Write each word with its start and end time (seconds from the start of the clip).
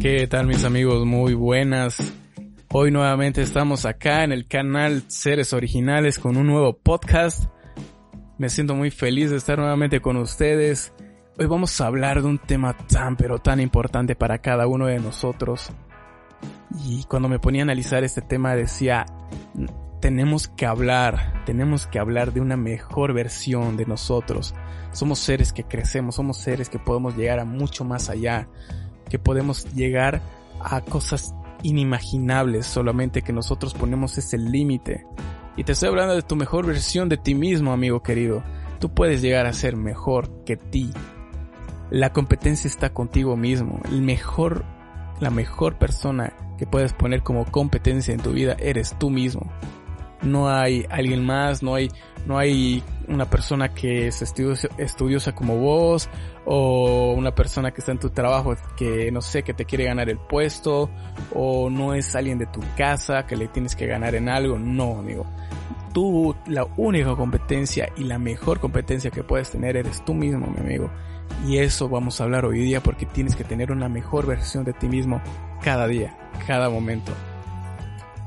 ¿Qué 0.00 0.28
tal 0.28 0.46
mis 0.46 0.62
amigos? 0.62 1.04
Muy 1.04 1.34
buenas. 1.34 1.96
Hoy 2.72 2.92
nuevamente 2.92 3.42
estamos 3.42 3.84
acá 3.84 4.22
en 4.22 4.30
el 4.30 4.46
canal 4.46 5.02
Seres 5.08 5.52
Originales 5.52 6.20
con 6.20 6.36
un 6.36 6.46
nuevo 6.46 6.72
podcast. 6.78 7.50
Me 8.38 8.48
siento 8.48 8.76
muy 8.76 8.92
feliz 8.92 9.30
de 9.30 9.36
estar 9.36 9.58
nuevamente 9.58 10.00
con 10.00 10.16
ustedes. 10.16 10.92
Hoy 11.36 11.46
vamos 11.46 11.80
a 11.80 11.86
hablar 11.86 12.22
de 12.22 12.28
un 12.28 12.38
tema 12.38 12.76
tan 12.76 13.16
pero 13.16 13.40
tan 13.40 13.58
importante 13.58 14.14
para 14.14 14.38
cada 14.38 14.68
uno 14.68 14.86
de 14.86 15.00
nosotros. 15.00 15.72
Y 16.86 17.02
cuando 17.08 17.28
me 17.28 17.40
ponía 17.40 17.62
a 17.62 17.64
analizar 17.64 18.04
este 18.04 18.22
tema 18.22 18.54
decía, 18.54 19.04
tenemos 20.00 20.46
que 20.46 20.64
hablar, 20.64 21.42
tenemos 21.44 21.88
que 21.88 21.98
hablar 21.98 22.32
de 22.32 22.40
una 22.40 22.56
mejor 22.56 23.14
versión 23.14 23.76
de 23.76 23.86
nosotros. 23.86 24.54
Somos 24.92 25.18
seres 25.18 25.52
que 25.52 25.64
crecemos, 25.64 26.14
somos 26.14 26.38
seres 26.38 26.68
que 26.68 26.78
podemos 26.78 27.16
llegar 27.16 27.40
a 27.40 27.44
mucho 27.44 27.84
más 27.84 28.08
allá, 28.08 28.48
que 29.08 29.18
podemos 29.18 29.72
llegar 29.74 30.20
a 30.60 30.80
cosas 30.80 31.34
inimaginables, 31.62 32.66
solamente 32.66 33.22
que 33.22 33.32
nosotros 33.32 33.74
ponemos 33.74 34.18
ese 34.18 34.38
límite. 34.38 35.06
Y 35.56 35.64
te 35.64 35.72
estoy 35.72 35.88
hablando 35.88 36.14
de 36.14 36.22
tu 36.22 36.36
mejor 36.36 36.66
versión 36.66 37.08
de 37.08 37.16
ti 37.16 37.34
mismo, 37.34 37.72
amigo 37.72 38.02
querido. 38.02 38.42
Tú 38.78 38.90
puedes 38.90 39.20
llegar 39.22 39.46
a 39.46 39.52
ser 39.52 39.76
mejor 39.76 40.44
que 40.44 40.56
ti. 40.56 40.90
La 41.90 42.12
competencia 42.12 42.68
está 42.68 42.90
contigo 42.92 43.36
mismo. 43.36 43.80
El 43.90 44.02
mejor, 44.02 44.64
la 45.20 45.30
mejor 45.30 45.78
persona 45.78 46.32
que 46.58 46.66
puedes 46.66 46.92
poner 46.92 47.22
como 47.22 47.44
competencia 47.46 48.14
en 48.14 48.20
tu 48.20 48.32
vida 48.32 48.56
eres 48.58 48.94
tú 48.98 49.10
mismo 49.10 49.50
no 50.22 50.48
hay 50.48 50.84
alguien 50.90 51.24
más, 51.24 51.62
no 51.62 51.74
hay, 51.74 51.90
no 52.26 52.38
hay 52.38 52.82
una 53.06 53.28
persona 53.28 53.72
que 53.72 54.08
es 54.08 54.22
estudiosa, 54.22 55.34
como 55.34 55.56
vos, 55.56 56.08
o 56.44 57.12
una 57.16 57.34
persona 57.34 57.70
que 57.70 57.80
está 57.80 57.92
en 57.92 57.98
tu 57.98 58.10
trabajo 58.10 58.54
que 58.76 59.10
no 59.12 59.20
sé, 59.20 59.42
que 59.42 59.54
te 59.54 59.64
quiere 59.64 59.84
ganar 59.84 60.08
el 60.08 60.18
puesto, 60.18 60.90
o 61.34 61.70
no 61.70 61.94
es 61.94 62.14
alguien 62.16 62.38
de 62.38 62.46
tu 62.46 62.60
casa 62.76 63.26
que 63.26 63.36
le 63.36 63.48
tienes 63.48 63.76
que 63.76 63.86
ganar 63.86 64.14
en 64.14 64.28
algo, 64.28 64.58
no, 64.58 64.98
amigo. 64.98 65.26
Tú, 65.92 66.34
la 66.46 66.66
única 66.76 67.14
competencia 67.16 67.88
y 67.96 68.04
la 68.04 68.18
mejor 68.18 68.60
competencia 68.60 69.10
que 69.10 69.24
puedes 69.24 69.50
tener 69.50 69.76
eres 69.76 70.04
tú 70.04 70.14
mismo, 70.14 70.46
mi 70.46 70.60
amigo. 70.60 70.90
Y 71.46 71.58
eso 71.58 71.88
vamos 71.88 72.20
a 72.20 72.24
hablar 72.24 72.44
hoy 72.44 72.60
día 72.60 72.82
porque 72.82 73.06
tienes 73.06 73.36
que 73.36 73.44
tener 73.44 73.70
una 73.70 73.88
mejor 73.88 74.26
versión 74.26 74.64
de 74.64 74.72
ti 74.72 74.88
mismo 74.88 75.22
cada 75.62 75.86
día, 75.86 76.16
cada 76.46 76.68
momento. 76.68 77.12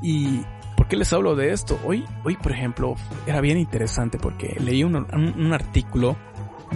Y 0.00 0.40
¿Por 0.40 0.61
qué 0.92 0.98
les 0.98 1.10
hablo 1.14 1.34
de 1.34 1.52
esto? 1.52 1.80
Hoy, 1.86 2.04
hoy 2.22 2.36
por 2.36 2.52
ejemplo, 2.52 2.96
era 3.26 3.40
bien 3.40 3.56
interesante 3.56 4.18
porque 4.18 4.58
leí 4.60 4.84
un, 4.84 4.94
artículo 5.54 6.18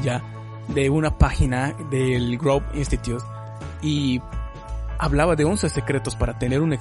ya 0.02 0.22
de 0.68 0.88
una 0.88 1.18
página 1.18 1.74
del 1.90 2.38
Grove 2.38 2.64
Institute 2.72 3.22
y 3.82 4.22
hablaba 4.98 5.36
de 5.36 5.44
11 5.44 5.68
secretos 5.68 6.16
para 6.16 6.38
tener 6.38 6.62
un, 6.62 6.78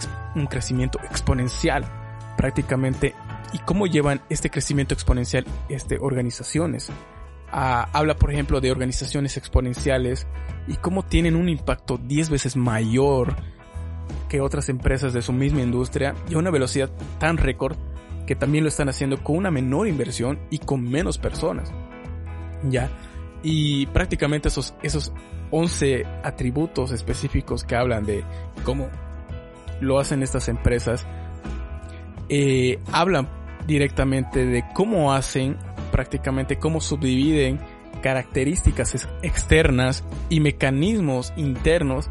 crecimiento 0.50 0.98
exponencial 1.12 1.84
prácticamente 2.38 3.14
y 3.52 3.58
cómo 3.58 3.86
llevan 3.86 4.22
este 4.30 4.50
crecimiento 4.50 4.94
exponencial 4.94 5.44
este, 5.68 5.98
organizaciones. 6.00 6.90
Ah, 7.52 7.90
habla 7.92 8.16
por 8.16 8.32
ejemplo 8.32 8.62
de 8.62 8.72
organizaciones 8.72 9.36
exponenciales 9.36 10.26
y 10.70 10.76
cómo 10.76 11.04
tienen 11.04 11.36
un 11.36 11.50
impacto 11.50 11.98
10 11.98 12.30
veces 12.30 12.56
mayor 12.56 13.36
que 14.30 14.42
otras 14.42 14.70
empresas 14.70 15.14
de 15.14 15.22
su 15.22 15.34
misma 15.34 15.62
industria 15.62 16.16
y 16.30 16.36
a 16.36 16.38
una 16.38 16.52
velocidad 16.52 16.90
tan 17.20 17.38
récord 17.38 17.78
que 18.26 18.36
también 18.36 18.64
lo 18.64 18.70
están 18.70 18.90
haciendo 18.90 19.24
con 19.24 19.38
una 19.38 19.52
menor 19.52 19.88
inversión 19.88 20.40
y 20.50 20.60
con 20.60 20.84
menos 20.84 21.18
personas. 21.18 21.72
Ya. 22.70 22.90
Y 23.44 23.86
prácticamente 23.88 24.48
esos, 24.48 24.74
esos 24.82 25.12
11 25.52 26.06
atributos 26.24 26.92
específicos 26.92 27.64
que 27.64 27.76
hablan 27.76 28.06
de 28.06 28.24
cómo 28.64 28.90
lo 29.80 30.00
hacen 30.00 30.24
estas 30.24 30.48
empresas, 30.48 31.06
eh, 32.30 32.80
hablan 32.92 33.30
directamente 33.68 34.46
de 34.46 34.64
cómo 34.74 35.14
hacen, 35.14 35.58
prácticamente 35.92 36.58
cómo 36.58 36.82
subdividen 36.82 37.60
características 38.02 39.08
externas 39.22 40.04
y 40.30 40.40
mecanismos 40.40 41.34
internos 41.36 42.10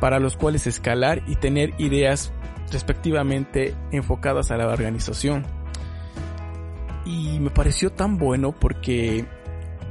para 0.00 0.18
los 0.18 0.36
cuales 0.36 0.66
escalar 0.66 1.22
y 1.26 1.36
tener 1.36 1.72
ideas 1.78 2.32
respectivamente 2.70 3.74
enfocadas 3.92 4.50
a 4.50 4.56
la 4.56 4.66
organización. 4.66 5.44
Y 7.04 7.38
me 7.38 7.50
pareció 7.50 7.90
tan 7.90 8.18
bueno 8.18 8.52
porque 8.52 9.24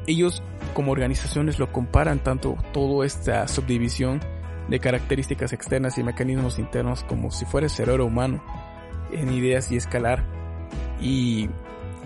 ellos 0.07 0.43
como 0.73 0.91
organizaciones 0.91 1.59
lo 1.59 1.71
comparan 1.71 2.19
tanto 2.19 2.57
toda 2.73 3.05
esta 3.05 3.47
subdivisión 3.47 4.19
de 4.67 4.79
características 4.79 5.53
externas 5.53 5.97
y 5.97 6.03
mecanismos 6.03 6.59
internos 6.59 7.03
como 7.03 7.31
si 7.31 7.45
fuera 7.45 7.65
el 7.65 7.71
cerebro 7.71 8.05
humano 8.05 8.43
en 9.11 9.31
ideas 9.31 9.71
y 9.71 9.77
escalar. 9.77 10.25
Y, 10.99 11.49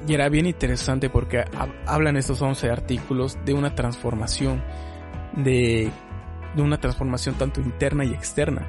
y 0.07 0.13
era 0.13 0.29
bien 0.29 0.45
interesante 0.45 1.09
porque 1.09 1.45
hablan 1.85 2.17
estos 2.17 2.41
11 2.41 2.69
artículos 2.69 3.37
de 3.45 3.53
una 3.53 3.75
transformación 3.75 4.63
de 5.35 5.91
de 6.55 6.61
una 6.61 6.79
transformación 6.79 7.35
tanto 7.35 7.61
interna 7.61 8.05
y 8.05 8.13
externa. 8.13 8.67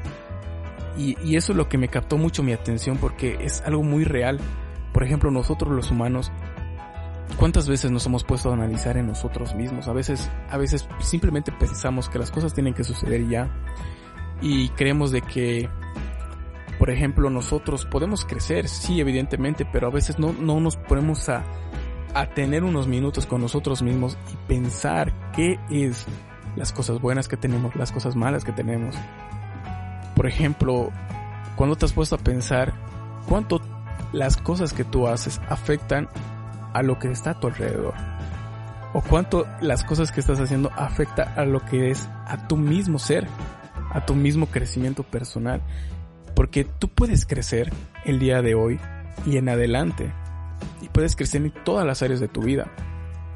Y, 0.97 1.37
eso 1.37 1.53
es 1.53 1.57
lo 1.57 1.69
que 1.69 1.79
me 1.79 1.89
captó 1.89 2.19
mucho 2.19 2.43
mi 2.43 2.53
atención 2.53 2.99
porque 2.99 3.39
es 3.41 3.63
algo 3.63 3.83
muy 3.83 4.05
real. 4.05 4.39
Por 4.93 5.05
ejemplo, 5.05 5.31
nosotros 5.31 5.73
los 5.73 5.91
humanos, 5.91 6.31
¿cuántas 7.37 7.69
veces 7.69 7.91
nos 7.91 8.05
hemos 8.07 8.25
puesto 8.25 8.51
a 8.51 8.55
analizar 8.55 8.97
en 8.97 9.07
nosotros 9.07 9.55
mismos? 9.55 9.89
A 9.89 9.93
veces, 9.93 10.31
a 10.51 10.59
veces 10.59 10.87
simplemente 10.99 11.53
pensamos 11.53 12.09
que 12.09 12.19
las 12.19 12.31
cosas 12.31 12.53
tienen 12.53 12.75
que 12.75 12.85
suceder 12.85 13.29
ya. 13.29 13.49
Y 14.43 14.69
creemos 14.71 15.11
de 15.11 15.23
que, 15.23 15.69
por 16.79 16.91
ejemplo, 16.91 17.31
nosotros 17.31 17.87
podemos 17.87 18.25
crecer, 18.25 18.69
sí, 18.69 19.01
evidentemente, 19.01 19.67
pero 19.71 19.87
a 19.87 19.91
veces 19.91 20.19
no, 20.19 20.33
no 20.33 20.61
nos 20.61 20.77
ponemos 20.77 21.29
a, 21.29 21.45
a 22.15 22.27
tener 22.27 22.65
unos 22.65 22.89
minutos 22.89 23.27
con 23.27 23.41
nosotros 23.41 23.83
mismos 23.83 24.19
y 24.33 24.37
pensar 24.49 25.33
qué 25.33 25.59
es 25.71 26.07
las 26.57 26.73
cosas 26.73 27.01
buenas 27.01 27.29
que 27.29 27.37
tenemos, 27.37 27.75
las 27.77 27.93
cosas 27.93 28.17
malas 28.17 28.45
que 28.45 28.53
tenemos. 28.53 28.95
Por 30.15 30.27
ejemplo, 30.27 30.91
cuando 31.57 31.77
te 31.77 31.85
has 31.85 31.93
puesto 31.93 32.17
a 32.17 32.19
pensar 32.19 32.73
cuánto 33.29 33.61
las 34.13 34.37
cosas 34.37 34.73
que 34.73 34.85
tú 34.85 35.07
haces 35.07 35.41
afectan 35.49 36.09
a 36.73 36.83
lo 36.83 36.99
que 36.99 37.11
está 37.11 37.31
a 37.31 37.41
tu 37.41 37.49
alrededor. 37.49 37.95
O 38.93 39.03
cuánto 39.03 39.47
las 39.61 39.85
cosas 39.85 40.11
que 40.11 40.21
estás 40.21 40.41
haciendo 40.41 40.71
afecta 40.77 41.35
a 41.37 41.45
lo 41.45 41.65
que 41.65 41.91
es 41.91 42.09
a 42.27 42.49
tu 42.49 42.57
mismo 42.57 42.99
ser, 42.99 43.27
a 43.93 44.05
tu 44.05 44.15
mismo 44.15 44.47
crecimiento 44.47 45.05
personal. 45.05 45.63
Porque 46.35 46.65
tú 46.65 46.89
puedes 46.89 47.25
crecer 47.25 47.73
el 48.05 48.19
día 48.19 48.43
de 48.43 48.55
hoy 48.55 48.81
y 49.27 49.37
en 49.37 49.49
adelante. 49.49 50.13
Y 50.81 50.89
puedes 50.89 51.15
crecer 51.15 51.43
en 51.43 51.53
todas 51.65 51.87
las 51.87 52.03
áreas 52.03 52.21
de 52.21 52.29
tu 52.29 52.43
vida. 52.43 52.67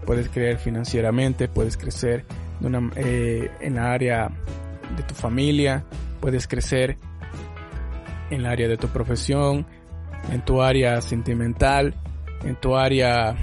Puedes 0.07 0.29
crecer 0.29 0.59
financieramente, 0.59 1.49
puedes 1.49 1.77
crecer 1.77 2.27
eh, 2.97 3.51
en 3.61 3.75
la 3.75 3.93
área 3.93 4.31
de 4.97 5.03
tu 5.03 5.15
familia, 5.15 5.85
puedes 6.21 6.47
crecer 6.47 6.99
en 8.31 8.41
el 8.41 8.47
área 8.47 8.69
de 8.69 8.77
tu 8.77 8.89
profesión, 8.89 9.67
en 10.33 10.45
tu 10.45 10.63
área 10.63 11.01
sentimental, 11.01 11.95
en 12.45 12.57
tu 12.57 12.77
área 12.77 13.37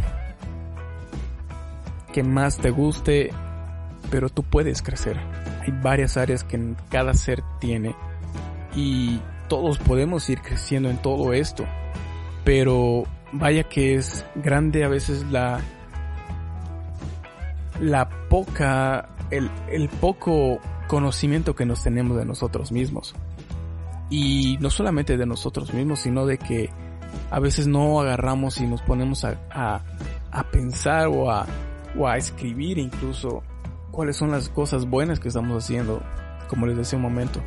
que 2.12 2.24
más 2.24 2.58
te 2.58 2.70
guste, 2.70 3.32
pero 4.10 4.30
tú 4.30 4.44
puedes 4.44 4.82
crecer. 4.82 5.18
Hay 5.62 5.74
varias 5.82 6.18
áreas 6.18 6.44
que 6.44 6.74
cada 6.90 7.14
ser 7.14 7.44
tiene 7.60 7.96
y 8.76 9.20
todos 9.48 9.80
podemos 9.80 10.30
ir 10.30 10.42
creciendo 10.42 10.90
en 10.90 10.98
todo 10.98 11.34
esto, 11.34 11.66
pero 12.44 13.04
vaya 13.32 13.64
que 13.64 13.96
es 13.96 14.26
grande 14.36 14.84
a 14.84 14.88
veces 14.88 15.26
la 15.30 15.62
la 17.81 18.08
poca, 18.30 19.10
el, 19.31 19.50
el 19.69 19.89
poco 19.89 20.60
conocimiento 20.88 21.56
que 21.56 21.66
nos 21.66 21.83
tenemos 21.83 22.16
de 22.16 22.25
nosotros 22.25 22.72
mismos. 22.72 23.16
Y 24.10 24.57
no 24.60 24.69
solamente 24.69 25.18
de 25.18 25.25
nosotros 25.25 25.74
mismos, 25.74 26.00
sino 26.00 26.25
de 26.25 26.38
que 26.38 26.69
a 27.30 27.39
veces 27.39 27.68
no 27.68 28.00
agarramos 28.00 28.60
y 28.60 28.68
nos 28.68 28.81
ponemos 28.81 29.25
a, 29.25 29.39
a, 29.50 29.81
a 30.31 30.44
pensar 30.51 31.07
o 31.07 31.31
a, 31.31 31.45
o 31.98 32.07
a 32.07 32.18
escribir 32.18 32.78
incluso 32.78 33.42
cuáles 33.89 34.16
son 34.16 34.31
las 34.31 34.50
cosas 34.50 34.86
buenas 34.86 35.19
que 35.19 35.30
estamos 35.30 35.63
haciendo, 35.63 36.01
como 36.48 36.68
les 36.68 36.78
decía 36.78 36.98
un 36.98 37.04
momento. 37.04 37.42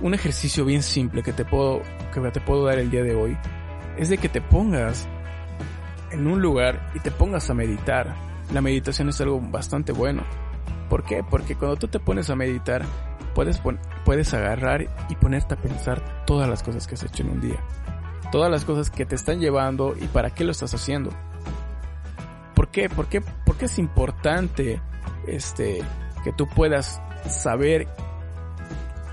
Un 0.00 0.14
ejercicio 0.14 0.64
bien 0.64 0.82
simple 0.82 1.22
que 1.22 1.32
te 1.32 1.44
puedo, 1.44 1.82
que 2.14 2.20
te 2.30 2.40
puedo 2.40 2.64
dar 2.64 2.78
el 2.78 2.90
día 2.90 3.02
de 3.02 3.14
hoy 3.14 3.36
es 3.98 4.08
de 4.08 4.18
que 4.18 4.28
te 4.28 4.40
pongas 4.40 5.06
en 6.10 6.26
un 6.26 6.40
lugar 6.40 6.90
y 6.94 7.00
te 7.00 7.10
pongas 7.10 7.50
a 7.50 7.54
meditar 7.54 8.14
la 8.52 8.60
meditación 8.60 9.08
es 9.08 9.20
algo 9.20 9.40
bastante 9.40 9.92
bueno. 9.92 10.22
¿Por 10.88 11.04
qué? 11.04 11.24
Porque 11.28 11.56
cuando 11.56 11.76
tú 11.76 11.88
te 11.88 11.98
pones 11.98 12.30
a 12.30 12.36
meditar, 12.36 12.84
puedes, 13.34 13.60
puedes 14.04 14.34
agarrar 14.34 14.86
y 15.08 15.14
ponerte 15.16 15.54
a 15.54 15.60
pensar 15.60 16.24
todas 16.26 16.48
las 16.48 16.62
cosas 16.62 16.86
que 16.86 16.94
has 16.94 17.02
hecho 17.02 17.22
en 17.22 17.30
un 17.30 17.40
día. 17.40 17.62
Todas 18.30 18.50
las 18.50 18.64
cosas 18.64 18.90
que 18.90 19.06
te 19.06 19.14
están 19.14 19.40
llevando 19.40 19.94
y 20.00 20.06
para 20.06 20.30
qué 20.30 20.44
lo 20.44 20.52
estás 20.52 20.74
haciendo. 20.74 21.10
¿Por 22.54 22.68
qué? 22.68 22.88
¿Por 22.88 23.06
qué, 23.08 23.20
¿Por 23.20 23.56
qué 23.56 23.66
es 23.66 23.78
importante 23.78 24.80
este, 25.26 25.82
que 26.24 26.32
tú 26.32 26.48
puedas 26.48 27.00
saber 27.28 27.88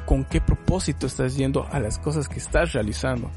con 0.06 0.26
qué 0.26 0.42
propósito 0.42 1.08
estás 1.08 1.36
yendo 1.36 1.68
a 1.72 1.80
las 1.80 2.00
cosas 2.00 2.28
que 2.28 2.40
estás 2.40 2.74
realizando. 2.74 3.32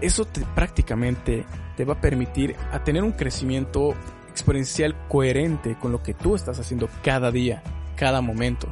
Eso 0.00 0.24
te, 0.24 0.44
prácticamente 0.54 1.44
te 1.76 1.84
va 1.84 1.94
a 1.94 2.00
permitir 2.00 2.56
a 2.72 2.82
tener 2.82 3.02
un 3.02 3.12
crecimiento 3.12 3.94
exponencial 4.32 4.96
coherente 5.08 5.76
con 5.78 5.92
lo 5.92 6.02
que 6.02 6.14
tú 6.14 6.34
estás 6.34 6.58
haciendo 6.58 6.88
cada 7.02 7.30
día, 7.30 7.62
cada 7.96 8.20
momento. 8.20 8.68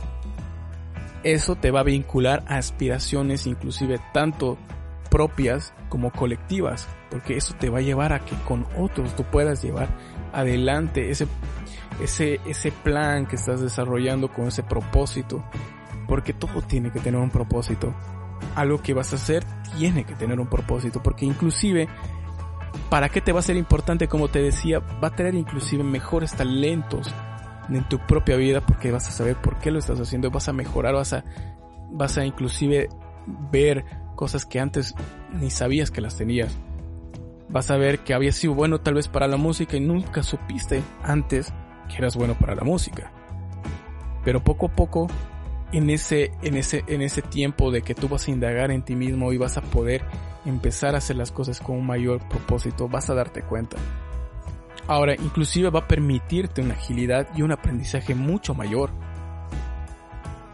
Eso 1.22 1.54
te 1.54 1.70
va 1.70 1.80
a 1.80 1.84
vincular 1.84 2.42
a 2.48 2.56
aspiraciones 2.56 3.46
inclusive 3.46 4.00
tanto 4.12 4.56
propias 5.10 5.74
como 5.88 6.10
colectivas, 6.12 6.88
porque 7.10 7.36
eso 7.36 7.54
te 7.58 7.68
va 7.68 7.78
a 7.78 7.82
llevar 7.82 8.12
a 8.12 8.24
que 8.24 8.34
con 8.46 8.66
otros 8.78 9.14
tú 9.16 9.24
puedas 9.24 9.62
llevar 9.62 9.88
adelante 10.32 11.10
ese, 11.10 11.26
ese, 12.00 12.40
ese 12.46 12.72
plan 12.72 13.26
que 13.26 13.36
estás 13.36 13.60
desarrollando 13.60 14.28
con 14.32 14.46
ese 14.46 14.62
propósito, 14.62 15.44
porque 16.08 16.32
todo 16.32 16.62
tiene 16.62 16.90
que 16.90 17.00
tener 17.00 17.20
un 17.20 17.30
propósito. 17.30 17.92
Algo 18.54 18.80
que 18.80 18.94
vas 18.94 19.12
a 19.12 19.16
hacer 19.16 19.44
tiene 19.76 20.04
que 20.04 20.14
tener 20.14 20.40
un 20.40 20.48
propósito, 20.48 21.02
porque 21.02 21.26
inclusive, 21.26 21.88
¿para 22.90 23.08
qué 23.08 23.20
te 23.20 23.32
va 23.32 23.38
a 23.40 23.42
ser 23.42 23.56
importante? 23.56 24.08
Como 24.08 24.28
te 24.28 24.42
decía, 24.42 24.80
va 24.80 25.08
a 25.08 25.16
tener 25.16 25.34
inclusive 25.34 25.84
mejores 25.84 26.34
talentos 26.34 27.14
en 27.70 27.88
tu 27.88 27.98
propia 28.00 28.36
vida, 28.36 28.60
porque 28.60 28.90
vas 28.90 29.08
a 29.08 29.12
saber 29.12 29.36
por 29.36 29.58
qué 29.58 29.70
lo 29.70 29.78
estás 29.78 30.00
haciendo, 30.00 30.30
vas 30.30 30.48
a 30.48 30.52
mejorar, 30.52 30.94
vas 30.94 31.12
a, 31.12 31.24
vas 31.92 32.18
a 32.18 32.24
inclusive 32.26 32.88
ver 33.52 33.84
cosas 34.16 34.44
que 34.44 34.58
antes 34.58 34.94
ni 35.32 35.50
sabías 35.50 35.90
que 35.90 36.00
las 36.00 36.16
tenías. 36.16 36.58
Vas 37.48 37.70
a 37.70 37.76
ver 37.76 38.00
que 38.00 38.12
habías 38.12 38.36
sido 38.36 38.54
bueno 38.54 38.80
tal 38.80 38.94
vez 38.94 39.08
para 39.08 39.28
la 39.28 39.36
música 39.36 39.76
y 39.76 39.80
nunca 39.80 40.22
supiste 40.22 40.82
antes 41.02 41.52
que 41.88 41.96
eras 41.96 42.16
bueno 42.16 42.34
para 42.34 42.54
la 42.54 42.64
música. 42.64 43.12
Pero 44.24 44.42
poco 44.42 44.66
a 44.66 44.72
poco, 44.72 45.08
en 45.72 45.90
ese, 45.90 46.32
en 46.42 46.56
ese, 46.56 46.84
en 46.88 47.02
ese 47.02 47.22
tiempo 47.22 47.70
de 47.70 47.82
que 47.82 47.94
tú 47.94 48.08
vas 48.08 48.26
a 48.26 48.30
indagar 48.30 48.70
en 48.70 48.82
ti 48.82 48.96
mismo 48.96 49.32
y 49.32 49.38
vas 49.38 49.56
a 49.56 49.62
poder 49.62 50.04
empezar 50.44 50.94
a 50.94 50.98
hacer 50.98 51.16
las 51.16 51.32
cosas 51.32 51.60
con 51.60 51.76
un 51.76 51.86
mayor 51.86 52.20
propósito, 52.28 52.88
vas 52.88 53.10
a 53.10 53.14
darte 53.14 53.42
cuenta. 53.42 53.76
Ahora, 54.86 55.14
inclusive 55.14 55.70
va 55.70 55.80
a 55.80 55.88
permitirte 55.88 56.62
una 56.62 56.74
agilidad 56.74 57.28
y 57.36 57.42
un 57.42 57.52
aprendizaje 57.52 58.14
mucho 58.14 58.54
mayor. 58.54 58.90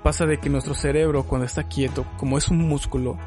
Pasa 0.03 0.27
de 0.27 0.39
que 0.39 0.51
nuestro 0.51 0.75
cerebro 0.75 1.25
cuando 1.25 1.47
está 1.47 1.65
quieto, 1.65 2.05
como 2.17 2.39
es 2.39 2.49
un 2.49 2.59
músculo, 2.59 3.19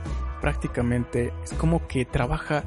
prácticamente 0.42 1.34
es 1.44 1.54
como 1.54 1.88
que 1.88 2.06
trabaja 2.06 2.64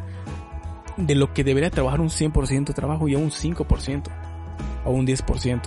de 0.97 1.15
lo 1.15 1.33
que 1.33 1.44
debería 1.44 1.71
trabajar 1.71 2.00
un 2.00 2.11
100% 2.11 2.67
de 2.67 2.75
trabajo 2.75 3.09
y 3.09 3.15
a 3.15 3.19
un 3.19 3.31
5% 3.31 4.03
o 4.85 4.91
un 4.91 5.06
10%. 5.06 5.61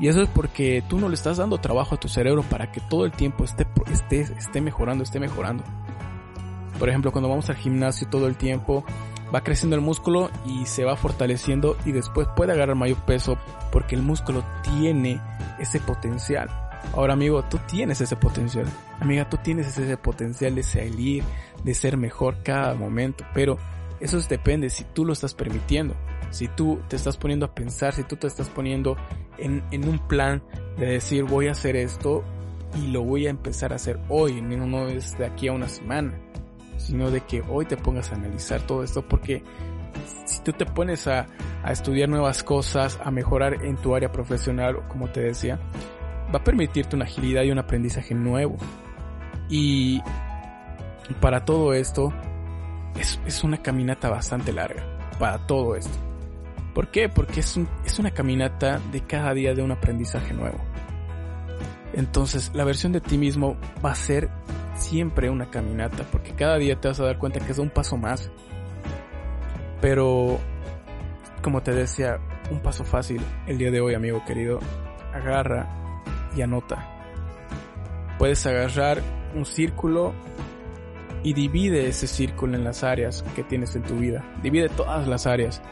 Y 0.00 0.08
eso 0.08 0.22
es 0.22 0.28
porque 0.28 0.82
tú 0.88 0.98
no 0.98 1.08
le 1.08 1.14
estás 1.14 1.36
dando 1.36 1.58
trabajo 1.58 1.94
a 1.94 2.00
tu 2.00 2.08
cerebro 2.08 2.42
para 2.42 2.72
que 2.72 2.80
todo 2.80 3.04
el 3.04 3.12
tiempo 3.12 3.44
esté, 3.44 3.66
esté, 3.92 4.20
esté 4.20 4.60
mejorando, 4.62 5.04
esté 5.04 5.20
mejorando. 5.20 5.62
Por 6.80 6.88
ejemplo, 6.88 7.12
cuando 7.12 7.28
vamos 7.28 7.50
al 7.50 7.56
gimnasio 7.56 8.08
todo 8.08 8.26
el 8.26 8.36
tiempo, 8.36 8.84
va 9.32 9.42
creciendo 9.42 9.76
el 9.76 9.82
músculo 9.82 10.30
y 10.46 10.64
se 10.64 10.84
va 10.84 10.96
fortaleciendo 10.96 11.76
y 11.84 11.92
después 11.92 12.26
puede 12.34 12.52
agarrar 12.52 12.74
mayor 12.74 12.96
peso 13.04 13.36
porque 13.70 13.94
el 13.94 14.02
músculo 14.02 14.42
tiene 14.62 15.20
ese 15.58 15.78
potencial. 15.78 16.48
Ahora 16.94 17.12
amigo, 17.12 17.44
tú 17.44 17.58
tienes 17.68 18.00
ese 18.00 18.16
potencial. 18.16 18.66
Amiga, 18.98 19.28
tú 19.28 19.36
tienes 19.36 19.66
ese 19.76 19.96
potencial 19.98 20.54
de 20.54 20.62
salir, 20.62 21.22
de 21.62 21.74
ser 21.74 21.98
mejor 21.98 22.42
cada 22.42 22.74
momento. 22.74 23.24
Pero 23.34 23.58
eso 24.00 24.18
depende 24.18 24.70
si 24.70 24.84
tú 24.84 25.04
lo 25.04 25.12
estás 25.12 25.34
permitiendo. 25.34 25.94
Si 26.30 26.48
tú 26.48 26.80
te 26.88 26.96
estás 26.96 27.18
poniendo 27.18 27.44
a 27.44 27.54
pensar, 27.54 27.92
si 27.92 28.04
tú 28.04 28.16
te 28.16 28.26
estás 28.26 28.48
poniendo 28.48 28.96
en, 29.36 29.62
un 29.86 29.98
plan 29.98 30.42
de 30.78 30.86
decir 30.86 31.24
voy 31.24 31.48
a 31.48 31.52
hacer 31.52 31.76
esto 31.76 32.24
y 32.80 32.86
lo 32.86 33.02
voy 33.02 33.26
a 33.26 33.30
empezar 33.30 33.74
a 33.74 33.76
hacer 33.76 34.00
hoy, 34.08 34.40
no 34.40 34.88
es 34.88 35.18
de 35.18 35.26
aquí 35.26 35.48
a 35.48 35.52
una 35.52 35.68
semana, 35.68 36.14
sino 36.80 37.10
de 37.10 37.20
que 37.22 37.42
hoy 37.48 37.66
te 37.66 37.76
pongas 37.76 38.12
a 38.12 38.16
analizar 38.16 38.60
todo 38.62 38.82
esto 38.82 39.06
porque 39.06 39.42
si 40.24 40.40
tú 40.42 40.52
te 40.52 40.66
pones 40.66 41.06
a, 41.06 41.26
a 41.62 41.72
estudiar 41.72 42.08
nuevas 42.08 42.42
cosas, 42.42 42.98
a 43.02 43.10
mejorar 43.10 43.64
en 43.64 43.76
tu 43.76 43.94
área 43.94 44.10
profesional, 44.10 44.86
como 44.88 45.08
te 45.10 45.20
decía, 45.20 45.58
va 46.34 46.38
a 46.38 46.44
permitirte 46.44 46.96
una 46.96 47.04
agilidad 47.04 47.42
y 47.42 47.50
un 47.50 47.58
aprendizaje 47.58 48.14
nuevo. 48.14 48.56
Y 49.48 50.00
para 51.20 51.44
todo 51.44 51.74
esto, 51.74 52.12
es, 53.26 53.44
una 53.44 53.58
caminata 53.58 54.08
bastante 54.08 54.52
larga. 54.52 54.84
Para 55.18 55.38
todo 55.46 55.74
esto. 55.76 55.96
¿Por 56.74 56.90
qué? 56.90 57.08
Porque 57.08 57.40
es, 57.40 57.58
es 57.84 57.98
una 57.98 58.12
caminata 58.12 58.80
de 58.92 59.00
cada 59.02 59.34
día 59.34 59.54
de 59.54 59.62
un 59.62 59.72
aprendizaje 59.72 60.32
nuevo. 60.32 60.58
Entonces, 61.92 62.52
la 62.54 62.64
versión 62.64 62.92
de 62.92 63.00
ti 63.00 63.18
mismo 63.18 63.56
va 63.84 63.92
a 63.92 63.96
ser 63.96 64.30
siempre 64.80 65.30
una 65.30 65.50
caminata, 65.50 66.04
porque 66.10 66.32
cada 66.32 66.56
día 66.58 66.80
te 66.80 66.88
vas 66.88 67.00
a 67.00 67.04
dar 67.04 67.18
cuenta 67.18 67.40
que 67.40 67.52
es 67.52 67.58
un 67.58 67.70
paso 67.70 67.96
más. 67.96 68.30
Pero, 69.80 70.38
como 71.42 71.62
te 71.62 71.72
decía, 71.72 72.18
un 72.50 72.60
paso 72.60 72.84
fácil 72.84 73.20
el 73.46 73.58
día 73.58 73.70
de 73.70 73.80
hoy, 73.80 73.94
amigo 73.94 74.22
querido. 74.26 74.58
Agarra 75.14 75.68
y 76.36 76.42
anota. 76.42 76.86
Puedes 78.18 78.44
agarrar 78.46 79.02
un 79.34 79.46
círculo 79.46 80.12
y 81.22 81.34
divide 81.34 81.88
ese 81.88 82.06
círculo 82.06 82.56
en 82.56 82.64
las 82.64 82.82
áreas 82.82 83.24
que 83.34 83.42
tienes 83.42 83.76
en 83.76 83.82
tu 83.82 83.96
vida. 83.96 84.24
Divide 84.42 84.68
todas 84.68 85.06
las 85.06 85.26
áreas 85.26 85.62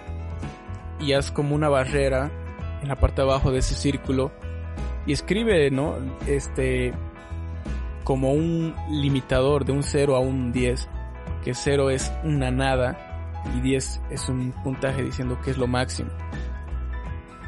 y 1.01 1.13
haz 1.13 1.31
como 1.31 1.55
una 1.55 1.69
barrera 1.69 2.31
en 2.83 2.89
la 2.89 2.97
parte 2.97 3.23
de 3.23 3.29
abajo 3.29 3.51
de 3.51 3.59
ese 3.59 3.75
círculo 3.75 4.31
y 5.07 5.13
escribe, 5.13 5.71
¿no? 5.71 5.97
Este 6.27 6.93
como 8.09 8.33
un 8.33 8.75
limitador 8.89 9.67
de 9.67 9.73
un 9.73 9.83
0 9.83 10.17
a 10.17 10.19
un 10.19 10.51
10, 10.51 10.89
que 11.45 11.53
0 11.53 11.91
es 11.91 12.11
una 12.25 12.51
nada 12.51 13.43
y 13.55 13.61
10 13.61 14.01
es 14.09 14.31
un 14.31 14.53
puntaje 14.65 15.03
diciendo 15.03 15.39
que 15.45 15.51
es 15.51 15.59
lo 15.59 15.67
máximo. 15.67 16.09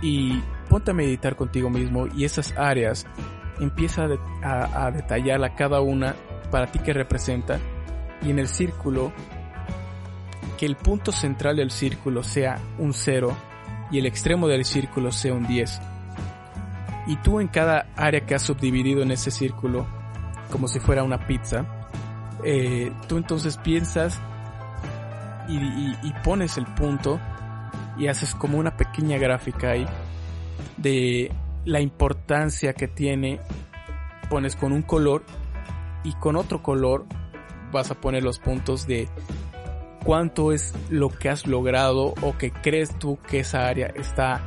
Y 0.02 0.38
ponte 0.68 0.90
a 0.90 0.94
meditar 0.94 1.34
contigo 1.34 1.70
mismo 1.70 2.08
y 2.08 2.26
esas 2.26 2.54
áreas 2.58 3.06
empieza 3.58 4.06
a, 4.42 4.84
a 4.84 4.90
detallarla 4.90 5.54
cada 5.54 5.80
una 5.80 6.14
para 6.50 6.70
ti 6.70 6.78
que 6.78 6.92
representa 6.92 7.58
y 8.20 8.28
en 8.28 8.38
el 8.38 8.46
círculo 8.46 9.12
que 10.58 10.66
el 10.66 10.76
punto 10.76 11.10
central 11.10 11.56
del 11.56 11.70
círculo 11.70 12.22
sea 12.22 12.60
un 12.78 12.92
0 12.92 13.34
y 13.90 13.98
el 13.98 14.04
extremo 14.04 14.46
del 14.46 14.66
círculo 14.66 15.10
sea 15.10 15.32
un 15.32 15.46
10. 15.46 15.80
Y 17.06 17.16
tú 17.16 17.40
en 17.40 17.48
cada 17.48 17.86
área 17.96 18.26
que 18.26 18.34
has 18.34 18.42
subdividido 18.42 19.00
en 19.00 19.10
ese 19.10 19.30
círculo, 19.30 19.86
como 20.50 20.68
si 20.68 20.80
fuera 20.80 21.02
una 21.02 21.26
pizza, 21.26 21.64
eh, 22.44 22.92
tú 23.08 23.16
entonces 23.16 23.56
piensas 23.56 24.20
y, 25.48 25.56
y 25.56 26.12
pones 26.24 26.56
el 26.58 26.66
punto 26.66 27.20
y 27.96 28.08
haces 28.08 28.34
como 28.34 28.58
una 28.58 28.76
pequeña 28.76 29.18
gráfica 29.18 29.70
ahí 29.70 29.86
de 30.76 31.30
la 31.64 31.80
importancia 31.80 32.72
que 32.72 32.88
tiene, 32.88 33.40
pones 34.28 34.56
con 34.56 34.72
un 34.72 34.82
color 34.82 35.24
y 36.04 36.12
con 36.14 36.36
otro 36.36 36.62
color 36.62 37.04
vas 37.72 37.90
a 37.90 37.94
poner 37.94 38.22
los 38.22 38.38
puntos 38.38 38.86
de 38.86 39.08
cuánto 40.04 40.52
es 40.52 40.74
lo 40.88 41.10
que 41.10 41.28
has 41.28 41.46
logrado 41.46 42.14
o 42.22 42.36
que 42.38 42.50
crees 42.50 42.98
tú 42.98 43.18
que 43.28 43.40
esa 43.40 43.66
área 43.66 43.88
está 43.88 44.40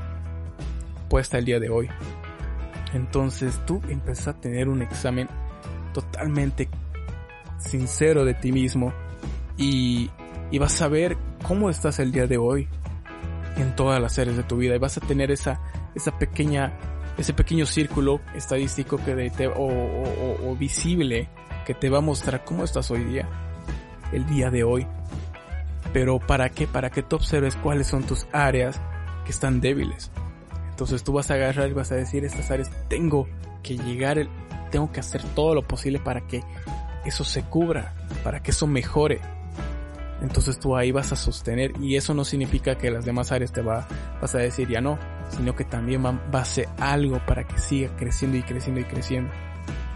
puesta 1.09 1.37
el 1.37 1.45
día 1.45 1.59
de 1.59 1.69
hoy. 1.69 1.89
Entonces 2.93 3.59
tú 3.65 3.81
empiezas 3.87 4.29
a 4.29 4.33
tener 4.39 4.67
un 4.67 4.81
examen 4.81 5.27
totalmente 5.93 6.69
sincero 7.57 8.25
de 8.25 8.33
ti 8.33 8.51
mismo 8.51 8.93
y, 9.57 10.09
y 10.51 10.57
vas 10.57 10.81
a 10.81 10.87
ver 10.87 11.17
cómo 11.43 11.69
estás 11.69 11.99
el 11.99 12.11
día 12.11 12.27
de 12.27 12.37
hoy 12.37 12.67
en 13.57 13.75
todas 13.75 14.01
las 14.01 14.17
áreas 14.19 14.37
de 14.37 14.43
tu 14.43 14.57
vida 14.57 14.75
y 14.75 14.79
vas 14.79 14.97
a 14.97 15.01
tener 15.01 15.31
esa, 15.31 15.61
esa 15.95 16.17
pequeña, 16.17 16.73
ese 17.17 17.33
pequeño 17.33 17.65
círculo 17.65 18.19
estadístico 18.35 18.97
que 18.97 19.47
o, 19.55 20.49
o 20.49 20.55
visible 20.55 21.29
que 21.65 21.73
te 21.73 21.89
va 21.89 21.99
a 21.99 22.01
mostrar 22.01 22.43
cómo 22.43 22.63
estás 22.63 22.91
hoy 22.91 23.03
día, 23.03 23.27
el 24.11 24.25
día 24.25 24.49
de 24.49 24.63
hoy. 24.63 24.87
Pero 25.93 26.19
¿para 26.19 26.49
qué? 26.49 26.67
Para 26.67 26.89
que 26.89 27.03
tú 27.03 27.17
observes 27.17 27.55
cuáles 27.55 27.87
son 27.87 28.03
tus 28.03 28.27
áreas 28.31 28.81
que 29.25 29.31
están 29.31 29.61
débiles. 29.61 30.11
Entonces 30.69 31.03
tú 31.03 31.13
vas 31.13 31.29
a 31.29 31.35
agarrar 31.35 31.69
y 31.69 31.73
vas 31.73 31.91
a 31.91 31.95
decir, 31.95 32.25
estas 32.25 32.49
áreas 32.49 32.71
tengo 32.89 33.27
que 33.61 33.77
llegar, 33.77 34.27
tengo 34.73 34.91
que 34.91 35.01
hacer 35.01 35.21
todo 35.35 35.53
lo 35.53 35.61
posible 35.61 35.99
para 35.99 36.21
que 36.21 36.41
eso 37.05 37.23
se 37.23 37.43
cubra, 37.43 37.93
para 38.23 38.41
que 38.41 38.49
eso 38.49 38.65
mejore. 38.65 39.21
Entonces 40.23 40.59
tú 40.59 40.75
ahí 40.75 40.91
vas 40.91 41.11
a 41.11 41.15
sostener 41.15 41.73
y 41.79 41.95
eso 41.95 42.15
no 42.15 42.25
significa 42.25 42.75
que 42.75 42.89
las 42.89 43.05
demás 43.05 43.31
áreas 43.31 43.51
te 43.51 43.61
va, 43.61 43.87
vas 44.19 44.33
a 44.33 44.39
decir 44.39 44.67
ya 44.67 44.81
no, 44.81 44.97
sino 45.29 45.55
que 45.55 45.63
también 45.63 46.03
va, 46.03 46.19
va 46.33 46.41
a 46.41 46.45
ser 46.45 46.69
algo 46.79 47.23
para 47.27 47.43
que 47.43 47.59
siga 47.59 47.95
creciendo 47.95 48.35
y 48.35 48.41
creciendo 48.41 48.81
y 48.81 48.85
creciendo. 48.85 49.31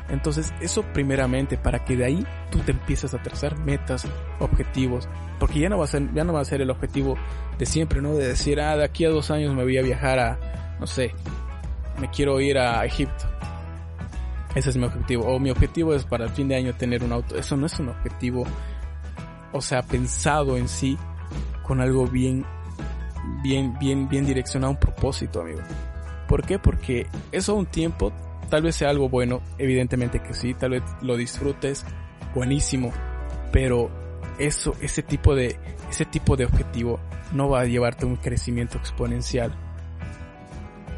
Entonces, 0.09 0.53
eso 0.61 0.83
primeramente 0.93 1.57
para 1.57 1.83
que 1.83 1.97
de 1.97 2.05
ahí 2.05 2.27
tú 2.51 2.59
te 2.59 2.71
empieces 2.71 3.15
a 3.15 3.23
trazar 3.23 3.57
metas, 3.57 4.05
objetivos, 4.39 5.09
porque 5.39 5.59
ya 5.59 5.69
no 5.69 5.79
va 5.79 5.85
a 5.85 5.87
ser, 5.87 6.13
ya 6.13 6.23
no 6.23 6.33
va 6.33 6.41
a 6.41 6.45
ser 6.45 6.61
el 6.61 6.69
objetivo 6.69 7.17
de 7.57 7.65
siempre, 7.65 7.99
¿no? 7.99 8.13
De 8.13 8.27
decir, 8.27 8.61
ah, 8.61 8.77
de 8.77 8.85
aquí 8.85 9.05
a 9.05 9.09
dos 9.09 9.31
años 9.31 9.55
me 9.55 9.63
voy 9.63 9.77
a 9.79 9.81
viajar 9.81 10.19
a, 10.19 10.77
no 10.79 10.85
sé, 10.85 11.15
me 11.99 12.11
quiero 12.11 12.39
ir 12.39 12.59
a 12.59 12.85
Egipto. 12.85 13.36
Ese 14.57 14.71
es 14.71 14.77
mi 14.77 14.85
objetivo. 14.85 15.23
O 15.27 15.39
mi 15.39 15.51
objetivo 15.51 15.93
es 15.93 16.03
para 16.03 16.25
el 16.25 16.31
fin 16.31 16.47
de 16.47 16.55
año 16.55 16.73
tener 16.73 17.03
un 17.03 17.11
auto. 17.11 17.37
Eso 17.37 17.55
no 17.55 17.67
es 17.67 17.79
un 17.79 17.89
objetivo, 17.89 18.43
o 19.51 19.61
sea, 19.61 19.83
pensado 19.83 20.57
en 20.57 20.67
sí 20.67 20.97
con 21.61 21.79
algo 21.79 22.07
bien, 22.07 22.43
bien, 23.43 23.77
bien, 23.79 24.09
bien 24.09 24.25
direccionado 24.25 24.71
a 24.71 24.73
un 24.73 24.79
propósito, 24.79 25.41
amigo. 25.41 25.59
¿Por 26.27 26.43
qué? 26.43 26.57
Porque 26.57 27.05
eso 27.31 27.53
un 27.53 27.67
tiempo 27.67 28.11
tal 28.49 28.63
vez 28.63 28.75
sea 28.75 28.89
algo 28.89 29.09
bueno, 29.09 29.41
evidentemente 29.59 30.23
que 30.23 30.33
sí, 30.33 30.55
tal 30.55 30.71
vez 30.71 30.83
lo 31.01 31.17
disfrutes, 31.17 31.85
buenísimo, 32.33 32.91
pero 33.51 33.91
eso, 34.39 34.73
ese 34.81 35.03
tipo 35.03 35.35
de, 35.35 35.59
ese 35.87 36.05
tipo 36.05 36.35
de 36.35 36.45
objetivo 36.45 36.99
no 37.31 37.47
va 37.47 37.61
a 37.61 37.65
llevarte 37.65 38.05
a 38.05 38.07
un 38.07 38.15
crecimiento 38.15 38.79
exponencial. 38.79 39.53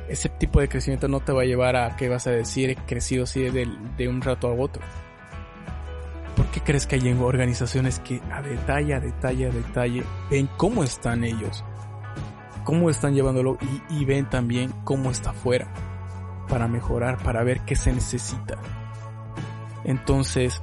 Ese 0.09 0.27
tipo 0.27 0.59
de 0.59 0.67
crecimiento 0.67 1.07
no 1.07 1.19
te 1.19 1.31
va 1.31 1.43
a 1.43 1.45
llevar 1.45 1.75
a 1.75 1.95
que 1.95 2.09
vas 2.09 2.25
a 2.27 2.31
decir 2.31 2.71
he 2.71 2.75
crecido 2.75 3.25
así 3.25 3.43
de, 3.43 3.67
de 3.95 4.07
un 4.07 4.21
rato 4.21 4.47
a 4.47 4.53
otro. 4.53 4.81
¿Por 6.39 6.47
qué 6.47 6.61
crees 6.61 6.87
que 6.87 6.95
hay 6.95 7.13
organizaciones 7.13 7.99
que 7.99 8.21
a 8.31 8.41
detalle, 8.41 8.93
a 8.93 8.99
detalle, 9.01 9.47
a 9.47 9.49
detalle 9.51 10.03
ven 10.31 10.49
cómo 10.55 10.85
están 10.85 11.23
ellos? 11.25 11.65
Cómo 12.63 12.89
están 12.89 13.13
llevándolo 13.13 13.57
y, 13.89 14.05
ven 14.05 14.29
también 14.29 14.71
cómo 14.83 15.11
está 15.11 15.31
afuera 15.31 15.67
para 16.47 16.67
mejorar, 16.67 17.21
para 17.21 17.43
ver 17.43 17.59
qué 17.65 17.75
se 17.75 17.91
necesita. 17.91 18.57
Entonces, 19.83 20.61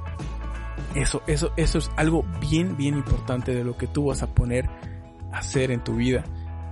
eso, 0.95 1.21
eso, 1.27 1.53
eso 1.57 1.77
es 1.77 1.91
algo 1.95 2.25
bien, 2.41 2.75
bien 2.75 2.95
importante 2.95 3.53
de 3.53 3.63
lo 3.63 3.77
que 3.77 3.85
tú 3.85 4.05
vas 4.05 4.23
a 4.23 4.33
poner 4.33 4.67
a 5.31 5.37
hacer 5.37 5.69
en 5.69 5.83
tu 5.83 5.95
vida. 5.95 6.23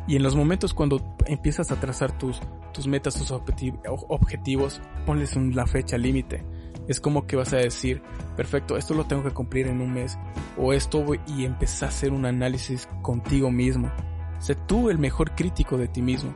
Y 0.07 0.15
en 0.15 0.23
los 0.23 0.35
momentos 0.35 0.73
cuando 0.73 1.15
empiezas 1.25 1.71
a 1.71 1.79
trazar 1.79 2.17
tus, 2.17 2.39
tus 2.73 2.87
metas, 2.87 3.15
tus 3.15 3.31
objetivos, 3.31 4.81
ponles 5.05 5.35
la 5.35 5.65
fecha 5.65 5.97
límite. 5.97 6.45
Es 6.87 6.99
como 6.99 7.25
que 7.25 7.35
vas 7.35 7.53
a 7.53 7.57
decir, 7.57 8.03
perfecto, 8.37 8.77
esto 8.77 8.93
lo 8.93 9.05
tengo 9.05 9.23
que 9.23 9.31
cumplir 9.31 9.67
en 9.67 9.81
un 9.81 9.93
mes. 9.93 10.17
O 10.57 10.73
esto 10.73 11.03
y 11.27 11.45
empezar 11.45 11.87
a 11.87 11.89
hacer 11.89 12.13
un 12.13 12.25
análisis 12.25 12.87
contigo 13.01 13.49
mismo. 13.49 13.91
Sé 14.37 14.53
tú 14.53 14.89
el 14.89 14.99
mejor 14.99 15.33
crítico 15.33 15.77
de 15.77 15.87
ti 15.87 16.01
mismo 16.01 16.35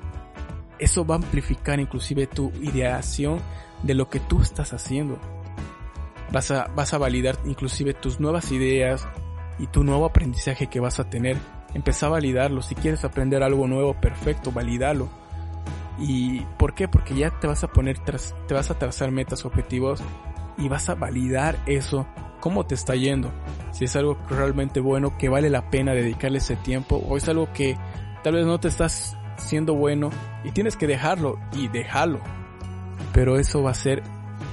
eso 0.80 1.06
va 1.06 1.16
a 1.16 1.18
amplificar 1.18 1.80
inclusive 1.80 2.26
tu 2.26 2.52
ideación 2.62 3.40
de 3.84 3.94
lo 3.94 4.10
que 4.10 4.20
tú 4.20 4.42
estás 4.42 4.74
haciendo. 4.74 5.20
Vas 6.32 6.52
a, 6.52 6.68
vas 6.76 6.94
a 6.94 6.98
validar 6.98 7.38
inclusive 7.46 7.94
tus 7.94 8.20
nuevas 8.20 8.52
ideas 8.52 9.08
y 9.58 9.68
tu 9.68 9.84
nuevo 9.84 10.06
aprendizaje 10.06 10.68
que 10.68 10.80
vas 10.80 11.00
a 11.00 11.10
tener. 11.10 11.38
Empezá 11.74 12.08
a 12.08 12.10
validarlo. 12.10 12.62
Si 12.62 12.76
quieres 12.76 13.04
aprender 13.06 13.44
algo 13.44 13.68
nuevo, 13.68 13.94
perfecto, 13.94 14.52
validalo. 14.52 15.10
¿Y 16.00 16.42
por 16.58 16.74
qué? 16.74 16.88
Porque 16.88 17.16
ya 17.16 17.30
te 17.40 17.48
vas 17.48 17.64
a 17.64 17.68
poner, 17.68 18.00
te 18.00 18.54
vas 18.54 18.72
a 18.72 18.80
trazar 18.80 19.12
metas, 19.12 19.46
objetivos 19.46 20.02
y 20.58 20.70
vas 20.70 20.90
a 20.90 20.96
validar 20.96 21.58
eso, 21.66 22.06
cómo 22.40 22.66
te 22.66 22.76
está 22.76 22.96
yendo. 22.96 23.32
Si 23.72 23.86
es 23.86 23.96
algo 23.96 24.18
realmente 24.30 24.80
bueno, 24.80 25.18
que 25.18 25.30
vale 25.30 25.50
la 25.50 25.70
pena 25.70 25.94
dedicarle 25.94 26.40
ese 26.40 26.56
tiempo, 26.56 26.98
o 26.98 27.18
es 27.18 27.28
algo 27.30 27.52
que 27.54 27.78
tal 28.24 28.34
vez 28.34 28.46
no 28.46 28.60
te 28.60 28.68
estás 28.68 29.18
siendo 29.38 29.74
bueno 29.74 30.10
y 30.44 30.52
tienes 30.52 30.76
que 30.76 30.88
dejarlo 30.88 31.40
y 31.54 31.68
dejarlo. 31.68 32.20
Pero 33.14 33.38
eso 33.38 33.64
va 33.64 33.72
a 33.72 33.76
ser 33.76 34.04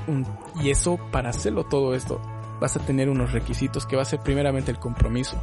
un... 0.06 0.26
Y 0.60 0.70
eso, 0.70 0.98
para 1.10 1.30
hacerlo 1.30 1.64
todo 1.64 1.94
esto, 1.94 2.20
vas 2.60 2.76
a 2.76 2.80
tener 2.80 3.08
unos 3.08 3.32
requisitos 3.32 3.86
que 3.86 3.96
va 3.96 4.02
a 4.02 4.06
ser 4.06 4.20
primeramente 4.20 4.70
el 4.70 4.78
compromiso. 4.78 5.40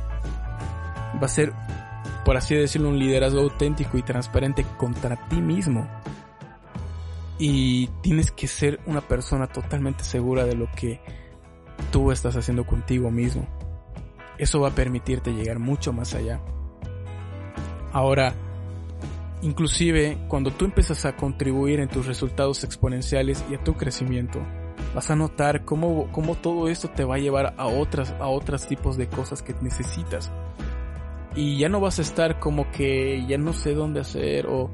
Va 1.21 1.25
a 1.25 1.29
ser, 1.29 1.53
por 2.25 2.37
así 2.37 2.55
decirlo, 2.55 2.89
un 2.89 2.99
liderazgo 2.99 3.41
auténtico 3.41 3.97
y 3.97 4.03
transparente 4.03 4.65
contra 4.77 5.27
ti 5.29 5.37
mismo. 5.37 5.87
Y 7.39 7.87
tienes 8.01 8.31
que 8.31 8.47
ser 8.47 8.79
una 8.85 9.01
persona 9.01 9.47
totalmente 9.47 10.03
segura 10.03 10.45
de 10.45 10.55
lo 10.55 10.69
que 10.71 11.01
tú 11.91 12.11
estás 12.11 12.35
haciendo 12.35 12.65
contigo 12.65 13.11
mismo. 13.11 13.47
Eso 14.37 14.61
va 14.61 14.69
a 14.69 14.75
permitirte 14.75 15.31
llegar 15.31 15.59
mucho 15.59 15.93
más 15.93 16.13
allá. 16.13 16.39
Ahora, 17.91 18.33
Inclusive, 19.43 20.17
cuando 20.29 20.51
tú 20.51 20.63
empiezas 20.63 21.03
a 21.03 21.17
contribuir 21.17 21.81
en 21.81 21.89
tus 21.89 22.05
resultados 22.05 22.63
exponenciales 22.63 23.43
y 23.51 23.55
a 23.55 23.63
tu 23.63 23.73
crecimiento, 23.73 24.39
vas 24.95 25.11
a 25.11 25.17
notar 25.17 25.65
cómo, 25.65 26.09
cómo 26.13 26.35
todo 26.35 26.69
esto 26.69 26.89
te 26.89 27.03
va 27.03 27.15
a 27.15 27.19
llevar 27.19 27.53
a 27.57 27.67
otras, 27.67 28.11
a 28.21 28.27
otros 28.27 28.65
tipos 28.67 28.95
de 28.95 29.07
cosas 29.07 29.41
que 29.41 29.53
necesitas. 29.61 30.31
Y 31.35 31.57
ya 31.57 31.69
no 31.69 31.79
vas 31.79 31.99
a 31.99 32.01
estar 32.01 32.39
como 32.39 32.69
que 32.71 33.25
ya 33.27 33.37
no 33.37 33.53
sé 33.53 33.73
dónde 33.73 34.01
hacer 34.01 34.45
o 34.47 34.69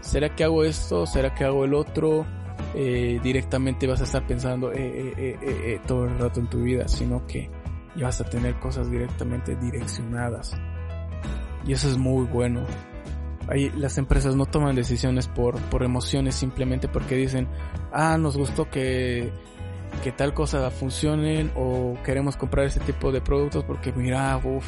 será 0.00 0.34
que 0.34 0.44
hago 0.44 0.64
esto, 0.64 1.06
será 1.06 1.34
que 1.34 1.44
hago 1.44 1.64
el 1.64 1.74
otro. 1.74 2.26
Eh, 2.74 3.20
directamente 3.22 3.86
vas 3.86 4.00
a 4.00 4.04
estar 4.04 4.26
pensando 4.26 4.72
eh, 4.72 4.76
eh, 4.78 5.14
eh, 5.18 5.36
eh, 5.42 5.80
todo 5.86 6.04
el 6.04 6.18
rato 6.18 6.40
en 6.40 6.48
tu 6.48 6.62
vida, 6.62 6.88
sino 6.88 7.26
que 7.26 7.50
ya 7.96 8.06
vas 8.06 8.20
a 8.20 8.24
tener 8.24 8.58
cosas 8.60 8.90
directamente 8.90 9.56
direccionadas. 9.56 10.54
Y 11.66 11.72
eso 11.72 11.88
es 11.88 11.96
muy 11.96 12.24
bueno 12.26 12.66
las 13.76 13.98
empresas 13.98 14.36
no 14.36 14.46
toman 14.46 14.74
decisiones 14.74 15.28
por, 15.28 15.60
por 15.62 15.82
emociones 15.82 16.34
simplemente 16.34 16.88
porque 16.88 17.16
dicen, 17.16 17.48
ah, 17.92 18.16
nos 18.18 18.36
gustó 18.36 18.70
que, 18.70 19.32
que 20.02 20.12
tal 20.12 20.32
cosa 20.34 20.70
funcione 20.70 21.50
o 21.56 21.96
queremos 22.04 22.36
comprar 22.36 22.66
ese 22.66 22.80
tipo 22.80 23.12
de 23.12 23.20
productos 23.20 23.64
porque 23.64 23.92
mira, 23.92 24.36
uff, 24.38 24.66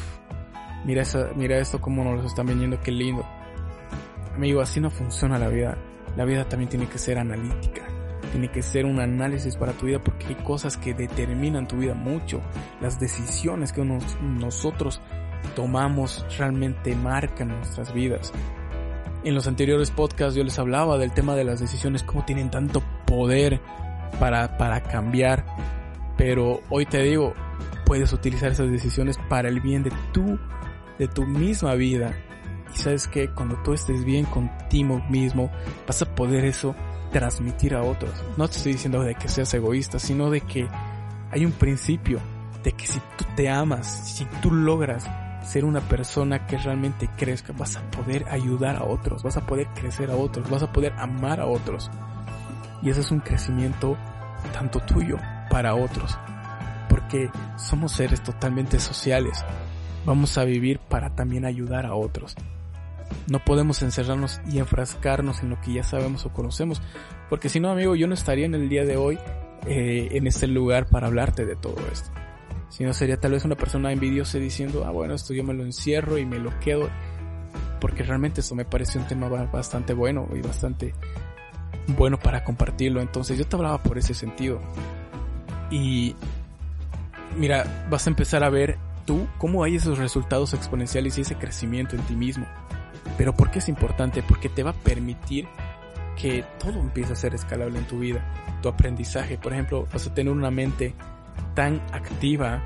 mira, 0.85 1.01
esa, 1.01 1.31
mira 1.35 1.57
esto 1.57 1.81
como 1.81 2.03
nos 2.03 2.21
lo 2.21 2.27
están 2.27 2.47
vendiendo, 2.47 2.79
qué 2.81 2.91
lindo. 2.91 3.25
Amigo, 4.35 4.61
así 4.61 4.79
no 4.79 4.89
funciona 4.89 5.39
la 5.39 5.47
vida. 5.47 5.77
La 6.15 6.25
vida 6.25 6.47
también 6.47 6.69
tiene 6.69 6.87
que 6.87 6.97
ser 6.97 7.17
analítica. 7.17 7.83
Tiene 8.31 8.49
que 8.51 8.61
ser 8.61 8.85
un 8.85 8.99
análisis 8.99 9.55
para 9.55 9.73
tu 9.73 9.85
vida 9.85 10.03
porque 10.03 10.27
hay 10.27 10.35
cosas 10.35 10.77
que 10.77 10.93
determinan 10.93 11.67
tu 11.67 11.77
vida 11.77 11.93
mucho. 11.93 12.41
Las 12.81 12.99
decisiones 12.99 13.71
que 13.71 13.83
nosotros 13.83 15.01
tomamos 15.55 16.25
realmente 16.37 16.95
marcan 16.95 17.49
nuestras 17.49 17.93
vidas. 17.93 18.33
En 19.23 19.33
los 19.33 19.47
anteriores 19.47 19.89
podcasts 19.89 20.35
yo 20.35 20.43
les 20.43 20.59
hablaba 20.59 20.97
del 20.97 21.11
tema 21.11 21.35
de 21.35 21.43
las 21.43 21.59
decisiones, 21.59 22.03
cómo 22.03 22.25
tienen 22.25 22.51
tanto 22.51 22.83
poder 23.05 23.61
para, 24.19 24.57
para 24.57 24.81
cambiar. 24.81 25.45
Pero 26.17 26.61
hoy 26.69 26.85
te 26.85 27.01
digo, 27.01 27.33
puedes 27.85 28.13
utilizar 28.13 28.51
esas 28.51 28.69
decisiones 28.69 29.17
para 29.29 29.49
el 29.49 29.61
bien 29.61 29.83
de 29.83 29.91
tu, 30.11 30.37
de 30.99 31.07
tu 31.07 31.25
misma 31.25 31.73
vida. 31.75 32.13
Y 32.73 32.77
sabes 32.77 33.07
que 33.07 33.29
cuando 33.29 33.55
tú 33.63 33.73
estés 33.73 34.03
bien 34.03 34.25
contigo 34.25 35.01
mismo, 35.09 35.51
vas 35.87 36.01
a 36.01 36.15
poder 36.15 36.45
eso 36.45 36.75
transmitir 37.11 37.75
a 37.75 37.83
otros. 37.83 38.11
No 38.37 38.47
te 38.47 38.57
estoy 38.57 38.73
diciendo 38.73 39.01
de 39.01 39.15
que 39.15 39.27
seas 39.27 39.53
egoísta, 39.53 39.99
sino 39.99 40.29
de 40.29 40.41
que 40.41 40.67
hay 41.31 41.45
un 41.45 41.51
principio 41.51 42.19
de 42.63 42.71
que 42.71 42.87
si 42.87 42.99
tú 43.17 43.25
te 43.35 43.49
amas, 43.49 43.87
si 43.87 44.25
tú 44.41 44.51
logras 44.51 45.07
ser 45.45 45.63
una 45.63 45.81
persona 45.81 46.47
que 46.47 46.57
realmente 46.57 47.07
crezca, 47.15 47.53
vas 47.53 47.77
a 47.77 47.81
poder 47.91 48.27
ayudar 48.29 48.77
a 48.77 48.83
otros, 48.83 49.21
vas 49.23 49.37
a 49.37 49.45
poder 49.45 49.67
crecer 49.75 50.09
a 50.09 50.15
otros, 50.15 50.49
vas 50.49 50.63
a 50.63 50.71
poder 50.71 50.93
amar 50.97 51.39
a 51.39 51.45
otros. 51.45 51.91
Y 52.81 52.89
ese 52.89 53.01
es 53.01 53.11
un 53.11 53.19
crecimiento 53.19 53.97
tanto 54.51 54.79
tuyo 54.79 55.17
para 55.49 55.75
otros, 55.75 56.17
porque 56.89 57.29
somos 57.57 57.91
seres 57.93 58.21
totalmente 58.23 58.79
sociales. 58.79 59.45
Vamos 60.05 60.37
a 60.37 60.43
vivir 60.43 60.79
para 60.79 61.15
también 61.15 61.45
ayudar 61.45 61.85
a 61.85 61.95
otros. 61.95 62.35
No 63.27 63.39
podemos 63.39 63.81
encerrarnos 63.81 64.39
y 64.51 64.59
enfrascarnos 64.59 65.41
en 65.41 65.49
lo 65.49 65.61
que 65.61 65.73
ya 65.73 65.83
sabemos 65.83 66.25
o 66.25 66.33
conocemos, 66.33 66.81
porque 67.29 67.49
si 67.49 67.59
no, 67.59 67.69
amigo, 67.69 67.95
yo 67.95 68.07
no 68.07 68.13
estaría 68.13 68.45
en 68.45 68.55
el 68.55 68.69
día 68.69 68.85
de 68.85 68.97
hoy 68.97 69.19
eh, 69.67 70.09
en 70.11 70.27
este 70.27 70.47
lugar 70.47 70.87
para 70.87 71.07
hablarte 71.07 71.45
de 71.45 71.55
todo 71.55 71.77
esto. 71.91 72.11
Si 72.69 72.83
no 72.83 72.93
sería 72.93 73.17
tal 73.17 73.31
vez 73.31 73.45
una 73.45 73.55
persona 73.55 73.91
envidiosa 73.91 74.37
diciendo, 74.37 74.83
ah 74.85 74.91
bueno, 74.91 75.13
esto 75.13 75.33
yo 75.33 75.43
me 75.43 75.53
lo 75.53 75.63
encierro 75.63 76.17
y 76.17 76.25
me 76.25 76.39
lo 76.39 76.59
quedo. 76.59 76.89
Porque 77.79 78.03
realmente 78.03 78.41
esto 78.41 78.55
me 78.55 78.65
parece 78.65 78.97
un 78.97 79.05
tema 79.05 79.29
bastante 79.29 79.93
bueno 79.93 80.27
y 80.35 80.41
bastante 80.41 80.93
bueno 81.87 82.19
para 82.19 82.43
compartirlo. 82.43 83.01
Entonces 83.01 83.37
yo 83.37 83.47
te 83.47 83.55
hablaba 83.55 83.81
por 83.81 83.97
ese 83.97 84.13
sentido. 84.13 84.59
Y 85.71 86.15
mira, 87.37 87.87
vas 87.89 88.07
a 88.07 88.09
empezar 88.09 88.43
a 88.43 88.49
ver 88.49 88.77
tú 89.05 89.27
cómo 89.37 89.63
hay 89.63 89.75
esos 89.75 89.97
resultados 89.97 90.53
exponenciales 90.53 91.17
y 91.17 91.21
ese 91.21 91.35
crecimiento 91.35 91.95
en 91.95 92.01
ti 92.03 92.15
mismo. 92.15 92.45
Pero 93.17 93.35
¿por 93.35 93.51
qué 93.51 93.59
es 93.59 93.69
importante? 93.69 94.23
Porque 94.23 94.49
te 94.49 94.63
va 94.63 94.71
a 94.71 94.73
permitir 94.73 95.47
que 96.15 96.43
todo 96.59 96.79
empiece 96.79 97.13
a 97.13 97.15
ser 97.15 97.35
escalable 97.35 97.79
en 97.79 97.85
tu 97.85 97.99
vida. 97.99 98.25
Tu 98.61 98.69
aprendizaje, 98.69 99.37
por 99.37 99.53
ejemplo, 99.53 99.87
vas 99.91 100.07
a 100.07 100.13
tener 100.13 100.33
una 100.33 100.51
mente 100.51 100.93
tan 101.53 101.81
activa 101.91 102.61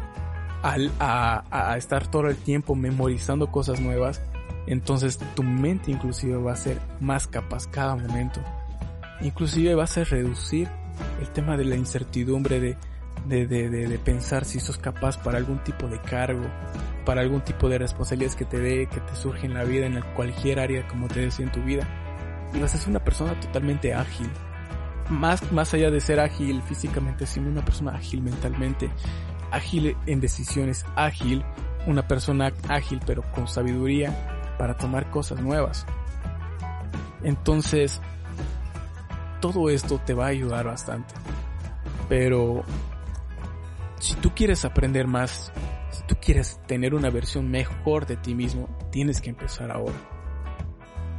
al, 0.62 0.92
a, 1.00 1.76
estar 1.78 2.08
todo 2.08 2.28
el 2.28 2.36
tiempo 2.36 2.76
memorizando 2.76 3.52
cosas 3.52 3.80
nuevas, 3.80 4.22
entonces 4.68 5.18
tu 5.36 5.44
mente 5.44 5.92
inclusive 5.92 6.38
va 6.38 6.54
a 6.54 6.58
ser 6.58 6.80
más 7.00 7.28
capaz 7.28 7.68
cada 7.68 7.96
momento. 7.96 8.42
Inclusive 9.22 9.76
vas 9.76 9.98
a 9.98 10.04
reducir 10.04 10.70
el 11.20 11.30
tema 11.30 11.58
de 11.58 11.66
la 11.66 11.76
incertidumbre 11.76 12.60
de, 12.60 12.78
de, 13.26 13.48
de, 13.48 13.70
de, 13.70 14.00
pensar 14.00 14.46
si 14.46 14.60
sos 14.60 14.78
capaz 14.78 15.18
para 15.18 15.38
algún 15.38 15.64
tipo 15.64 15.88
de 15.88 16.00
cargo, 16.00 16.46
para 17.06 17.22
algún 17.22 17.42
tipo 17.42 17.70
de 17.70 17.78
responsabilidades 17.78 18.36
que 18.36 18.46
te 18.46 18.60
dé, 18.60 18.88
que 18.88 19.00
te 19.00 19.16
surge 19.16 19.46
en 19.46 19.54
la 19.54 19.64
vida, 19.64 19.86
en 19.86 20.02
cualquier 20.16 20.60
área 20.60 20.88
como 20.88 21.08
te 21.08 21.22
decía 21.22 21.46
en 21.46 21.52
tu 21.52 21.62
vida. 21.62 21.88
Y 22.54 22.60
vas 22.60 22.74
a 22.74 22.78
ser 22.78 22.90
una 22.90 23.04
persona 23.04 23.40
totalmente 23.40 23.94
ágil, 23.94 24.30
más, 25.10 25.52
más 25.52 25.74
allá 25.74 25.92
de 25.92 26.02
ser 26.02 26.20
ágil 26.20 26.62
físicamente, 26.64 27.26
sino 27.26 27.50
una 27.50 27.64
persona 27.64 27.92
ágil 27.92 28.22
mentalmente, 28.22 28.90
ágil 29.52 29.96
en 30.06 30.20
decisiones, 30.20 30.86
ágil, 30.96 31.44
una 31.86 32.08
persona 32.08 32.52
ágil 32.68 33.00
pero 33.06 33.24
con 33.32 33.48
sabiduría 33.48 34.56
para 34.58 34.76
tomar 34.78 35.10
cosas 35.10 35.40
nuevas. 35.42 35.86
Entonces, 37.24 38.02
todo 39.40 39.70
esto 39.70 40.00
te 40.06 40.14
va 40.14 40.26
a 40.26 40.30
ayudar 40.30 40.66
bastante. 40.66 41.14
Pero 42.08 42.64
si 44.00 44.16
tú 44.16 44.32
quieres 44.34 44.66
aprender 44.66 45.08
más, 45.08 45.52
si 45.92 46.04
tú 46.04 46.16
quieres 46.22 46.60
tener 46.68 46.96
una 46.96 47.10
versión 47.10 47.52
mejor 47.52 48.06
de 48.06 48.16
ti 48.16 48.34
mismo, 48.34 48.70
tienes 48.92 49.22
que 49.22 49.30
empezar 49.30 49.72
ahora. 49.72 49.96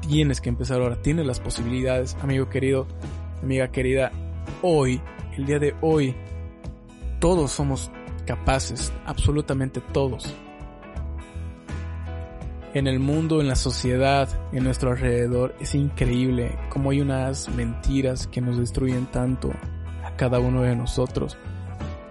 Tienes 0.00 0.40
que 0.40 0.49
empezar 0.49 0.80
ahora, 0.80 1.00
tienes 1.00 1.26
las 1.26 1.40
posibilidades, 1.40 2.16
amigo 2.22 2.49
querido, 2.49 2.88
amiga 3.42 3.70
querida. 3.70 4.10
Hoy, 4.62 5.00
el 5.37 5.44
día 5.44 5.58
de 5.58 5.75
hoy, 5.82 6.16
todos 7.20 7.52
somos 7.52 7.90
capaces, 8.26 8.92
absolutamente 9.04 9.80
todos. 9.92 10.34
En 12.72 12.87
el 12.87 12.99
mundo, 12.99 13.40
en 13.40 13.49
la 13.49 13.56
sociedad, 13.56 14.28
en 14.52 14.64
nuestro 14.64 14.92
alrededor, 14.92 15.54
es 15.60 15.75
increíble 15.75 16.56
cómo 16.70 16.90
hay 16.90 17.00
unas 17.00 17.49
mentiras 17.50 18.26
que 18.26 18.40
nos 18.40 18.56
destruyen 18.56 19.06
tanto 19.06 19.50
a 20.04 20.16
cada 20.16 20.38
uno 20.38 20.62
de 20.62 20.76
nosotros 20.76 21.37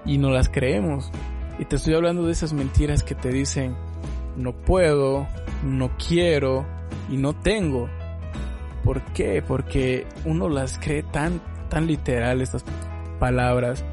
y 0.06 0.18
no 0.18 0.29
las 0.29 0.50
creemos. 0.50 1.12
Y 1.58 1.65
te 1.65 1.75
estoy 1.75 1.94
hablando 1.94 2.24
de 2.24 2.32
esas 2.32 2.53
mentiras 2.53 3.03
que 3.03 3.15
te 3.15 3.29
dicen 3.29 3.75
no 4.36 4.53
puedo, 4.53 5.27
no 5.63 5.91
quiero 5.98 6.65
y 7.10 7.18
no 7.18 7.34
tengo. 7.34 7.89
¿Por 8.84 9.01
qué? 9.13 9.44
Porque 9.46 10.08
uno 10.25 10.48
las 10.48 10.79
cree 10.79 11.03
tan, 11.03 11.41
tan 11.70 11.88
literal 11.88 12.41
estas 12.41 12.63
palabras 13.20 13.84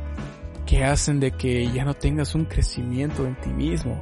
que 0.64 0.84
hacen 0.84 1.20
de 1.20 1.32
que 1.32 1.70
ya 1.72 1.84
no 1.84 1.94
tengas 1.94 2.34
un 2.34 2.44
crecimiento 2.44 3.26
en 3.26 3.36
ti 3.36 3.50
mismo, 3.50 4.00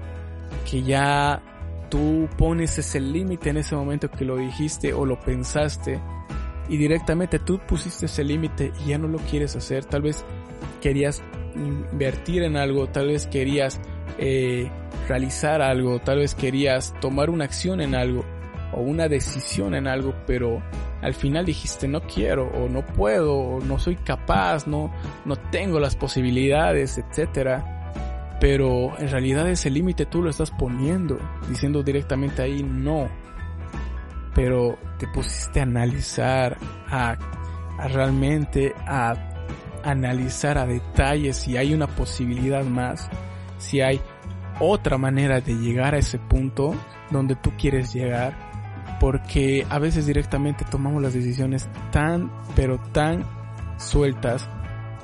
que 0.69 0.83
ya 0.83 1.43
tú 1.91 2.29
pones 2.37 2.79
ese 2.79 3.01
límite 3.01 3.51
en 3.51 3.59
ese 3.59 3.75
momento 3.75 4.11
que 4.11 4.25
lo 4.25 4.37
dijiste 4.37 4.93
o 4.93 5.05
lo 5.07 5.21
pensaste 5.21 6.01
y 6.69 6.77
directamente 6.77 7.39
tú 7.39 7.59
pusiste 7.59 8.07
ese 8.07 8.25
límite 8.25 8.73
y 8.85 8.91
ya 8.91 8.99
no 8.99 9.09
lo 9.09 9.19
quieres 9.19 9.55
hacer. 9.57 9.85
Tal 9.85 10.03
vez 10.03 10.25
querías 10.81 11.23
invertir 11.55 12.43
en 12.43 12.57
algo, 12.57 12.89
tal 12.89 13.09
vez 13.09 13.27
querías 13.27 13.81
eh, 14.19 14.71
realizar 15.09 15.63
algo, 15.63 15.99
tal 15.99 16.19
vez 16.19 16.35
querías 16.35 16.95
tomar 17.01 17.31
una 17.31 17.45
acción 17.45 17.81
en 17.81 17.95
algo 17.95 18.25
o 18.73 18.81
una 18.81 19.09
decisión 19.09 19.75
en 19.75 19.87
algo, 19.87 20.15
pero 20.27 20.63
al 21.03 21.15
final 21.15 21.45
dijiste 21.45 21.87
no 21.87 22.01
quiero 22.03 22.49
o 22.49 22.69
no 22.69 22.85
puedo 22.85 23.37
o 23.37 23.61
no 23.61 23.79
soy 23.79 23.97
capaz, 23.97 24.67
no, 24.67 24.93
no 25.25 25.37
tengo 25.37 25.79
las 25.79 25.97
posibilidades, 25.97 26.99
etcétera. 26.99 27.71
Pero 28.41 28.99
en 28.99 29.09
realidad 29.11 29.49
ese 29.49 29.71
límite 29.71 30.07
tú 30.07 30.23
lo 30.23 30.31
estás 30.31 30.51
poniendo, 30.51 31.19
diciendo 31.49 31.83
directamente 31.83 32.43
ahí 32.43 32.63
no. 32.63 33.09
Pero 34.35 34.77
te 34.99 35.07
pusiste 35.07 35.61
a 35.61 35.63
analizar, 35.63 36.59
a, 36.89 37.17
a 37.79 37.89
realmente 37.89 38.75
a 38.87 39.34
analizar 39.85 40.59
a 40.59 40.67
detalle 40.67 41.33
si 41.33 41.57
hay 41.57 41.75
una 41.75 41.87
posibilidad 41.87 42.64
más, 42.64 43.09
si 43.59 43.81
hay 43.81 44.00
otra 44.61 44.99
manera 44.99 45.41
de 45.41 45.55
llegar 45.55 45.95
a 45.95 45.99
ese 45.99 46.19
punto 46.19 46.75
donde 47.11 47.37
tú 47.37 47.53
quieres 47.59 47.93
llegar, 47.93 48.35
porque 49.00 49.67
a 49.69 49.79
veces 49.79 50.07
directamente 50.07 50.64
tomamos 50.71 51.03
las 51.03 51.14
decisiones 51.14 51.69
tan, 51.91 52.31
pero 52.55 52.79
tan 52.93 53.25
sueltas 53.76 54.49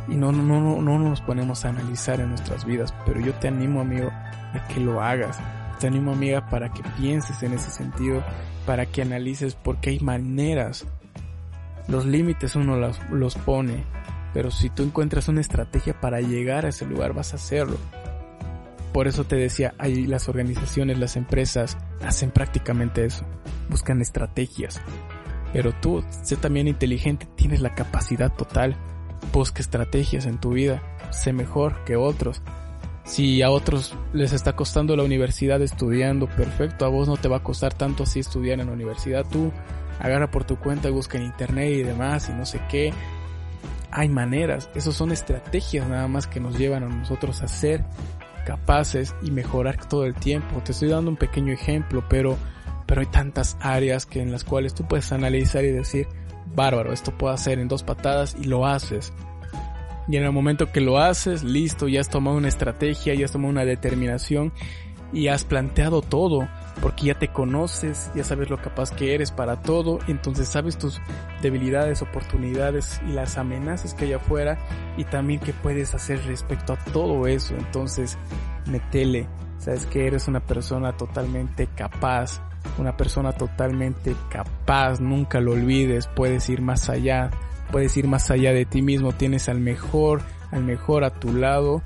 y 0.09 0.17
no, 0.17 0.33
no, 0.33 0.43
no, 0.43 0.83
no 0.83 0.99
nos 0.99 1.21
ponemos 1.21 1.65
a 1.65 1.69
analizar 1.69 2.21
en 2.21 2.31
nuestras 2.31 2.65
vidas. 2.65 2.95
Pero 3.07 3.21
yo 3.21 3.33
te 3.35 3.49
animo, 3.49 3.81
amigo, 3.81 4.09
a 4.11 4.67
que 4.69 4.81
lo 4.81 5.01
hagas. 5.01 5.39
Te 5.79 5.87
animo, 5.87 6.13
amiga, 6.13 6.49
para 6.49 6.73
que 6.73 6.83
pienses 6.99 7.43
en 7.43 7.53
ese 7.53 7.71
sentido, 7.71 8.23
para 8.67 8.87
que 8.87 9.03
analices, 9.03 9.55
porque 9.55 9.91
hay 9.91 10.01
maneras. 10.01 10.87
Los 11.89 12.07
límites 12.07 12.57
uno 12.57 12.77
los, 12.77 12.99
los 13.11 13.35
pone, 13.37 13.85
pero 14.33 14.51
si 14.51 14.71
tú 14.71 14.83
encuentras 14.83 15.29
una 15.29 15.41
estrategia 15.41 16.01
para 16.01 16.21
llegar 16.21 16.65
a 16.65 16.69
ese 16.69 16.87
lugar, 16.87 17.13
vas 17.13 17.33
a 17.33 17.37
hacerlo. 17.37 17.77
Por 18.93 19.07
eso 19.07 19.25
te 19.25 19.37
decía, 19.37 19.75
ahí 19.79 20.07
las 20.07 20.29
organizaciones, 20.29 20.99
las 20.99 21.17
empresas 21.17 21.79
hacen 22.05 22.31
prácticamente 22.31 23.05
eso. 23.05 23.25
Buscan 23.69 24.01
estrategias. 24.01 24.81
Pero 25.53 25.73
tú, 25.73 26.05
sé 26.23 26.37
también 26.37 26.69
inteligente, 26.69 27.27
tienes 27.37 27.61
la 27.61 27.75
capacidad 27.75 28.33
total. 28.33 28.77
Busca 29.33 29.61
estrategias 29.61 30.27
en 30.27 30.39
tu 30.39 30.51
vida. 30.51 30.83
Sé 31.11 31.33
mejor 31.33 31.85
que 31.85 31.97
otros. 31.97 32.43
Si 33.05 33.43
a 33.43 33.51
otros 33.51 33.97
les 34.13 34.33
está 34.33 34.55
costando 34.55 34.97
la 34.97 35.05
universidad 35.05 35.63
estudiando, 35.63 36.27
perfecto. 36.27 36.85
A 36.85 36.89
vos 36.89 37.09
no 37.09 37.17
te 37.17 37.29
va 37.29 37.39
a 37.39 37.43
costar 37.43 37.75
tanto 37.75 38.05
así 38.05 38.21
estudiar 38.21 38.61
en 38.61 38.67
la 38.67 38.73
universidad. 38.73 39.25
Tú 39.29 39.53
agarra 40.01 40.31
por 40.31 40.45
tu 40.45 40.57
cuenta 40.57 40.91
busca 40.91 41.19
en 41.19 41.25
internet 41.25 41.73
y 41.73 41.83
demás 41.83 42.29
y 42.29 42.33
no 42.33 42.47
sé 42.47 42.61
qué 42.71 42.93
hay 43.93 44.09
maneras, 44.09 44.71
esos 44.75 44.95
son 44.95 45.13
estrategias 45.13 45.89
nada 45.89 46.09
más 46.09 46.27
que 46.27 46.41
nos 46.41 46.59
llevan 46.59 46.83
a 46.85 46.89
nosotros 46.89 47.43
a 47.43 47.49
ser 47.49 47.85
capaces 48.45 49.15
y 49.23 49.31
mejorar 49.31 49.87
todo 49.89 50.07
el 50.07 50.15
tiempo. 50.15 50.61
Te 50.65 50.73
estoy 50.73 50.89
dando 50.89 51.11
un 51.11 51.17
pequeño 51.17 51.53
ejemplo, 51.53 52.05
pero, 52.09 52.37
pero 52.87 53.01
hay 53.01 53.07
tantas 53.07 53.57
áreas 53.61 54.07
que 54.07 54.21
en 54.21 54.33
las 54.33 54.45
cuales 54.45 54.75
tú 54.75 54.87
puedes 54.87 55.13
analizar 55.13 55.65
y 55.65 55.71
decir, 55.71 56.09
bárbaro, 56.55 56.93
esto 56.93 57.17
puedo 57.17 57.33
hacer 57.33 57.59
en 57.59 57.69
dos 57.69 57.83
patadas 57.83 58.37
y 58.41 58.45
lo 58.45 58.67
haces. 58.67 59.13
Y 60.09 60.17
en 60.17 60.25
el 60.25 60.33
momento 60.33 60.73
que 60.73 60.81
lo 60.81 60.99
haces, 60.99 61.45
listo, 61.45 61.87
ya 61.87 62.01
has 62.01 62.09
tomado 62.09 62.37
una 62.37 62.49
estrategia, 62.49 63.15
ya 63.15 63.27
has 63.27 63.33
tomado 63.33 63.51
una 63.51 63.65
determinación 63.65 64.53
y 65.13 65.29
has 65.29 65.45
planteado 65.45 66.03
todo 66.03 66.49
porque 66.81 67.07
ya 67.07 67.19
te 67.19 67.29
conoces, 67.29 68.11
ya 68.15 68.25
sabes 68.25 68.49
lo 68.49 68.57
capaz 68.57 68.91
que 68.91 69.15
eres 69.15 69.31
para 69.31 69.61
todo, 69.61 69.99
entonces 70.09 70.49
sabes 70.49 70.79
tus 70.79 71.01
debilidades, 71.43 72.01
oportunidades 72.03 73.01
y 73.07 73.13
las 73.13 73.37
amenazas 73.37 73.95
que 73.95 74.07
hay 74.07 74.13
afuera 74.15 74.59
y 74.97 75.05
también 75.05 75.41
qué 75.41 75.53
puedes 75.53 75.95
hacer 75.95 76.25
respecto 76.25 76.73
a 76.73 76.77
todo 76.77 77.27
eso. 77.27 77.55
Entonces, 77.55 78.17
metele, 78.67 79.29
sabes 79.59 79.85
que 79.87 80.07
eres 80.07 80.27
una 80.27 80.41
persona 80.41 80.97
totalmente 80.97 81.67
capaz, 81.67 82.41
una 82.79 82.97
persona 82.97 83.33
totalmente 83.33 84.17
capaz, 84.31 85.01
nunca 85.01 85.41
lo 85.41 85.53
olvides, 85.53 86.09
puedes 86.09 86.49
ir 86.49 86.63
más 86.63 86.89
allá, 86.89 87.31
puedes 87.71 87.97
ir 87.97 88.07
más 88.07 88.31
allá 88.31 88.53
de 88.53 88.65
ti 88.65 88.81
mismo, 88.81 89.13
tienes 89.13 89.49
al 89.49 89.61
mejor, 89.61 90.23
al 90.51 90.65
mejor 90.65 91.05
a 91.05 91.11
tu 91.11 91.35
lado 91.35 91.83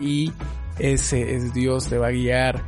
y 0.00 0.32
ese 0.78 1.34
es 1.34 1.52
Dios, 1.52 1.88
te 1.88 1.98
va 1.98 2.08
a 2.08 2.12
guiar 2.12 2.62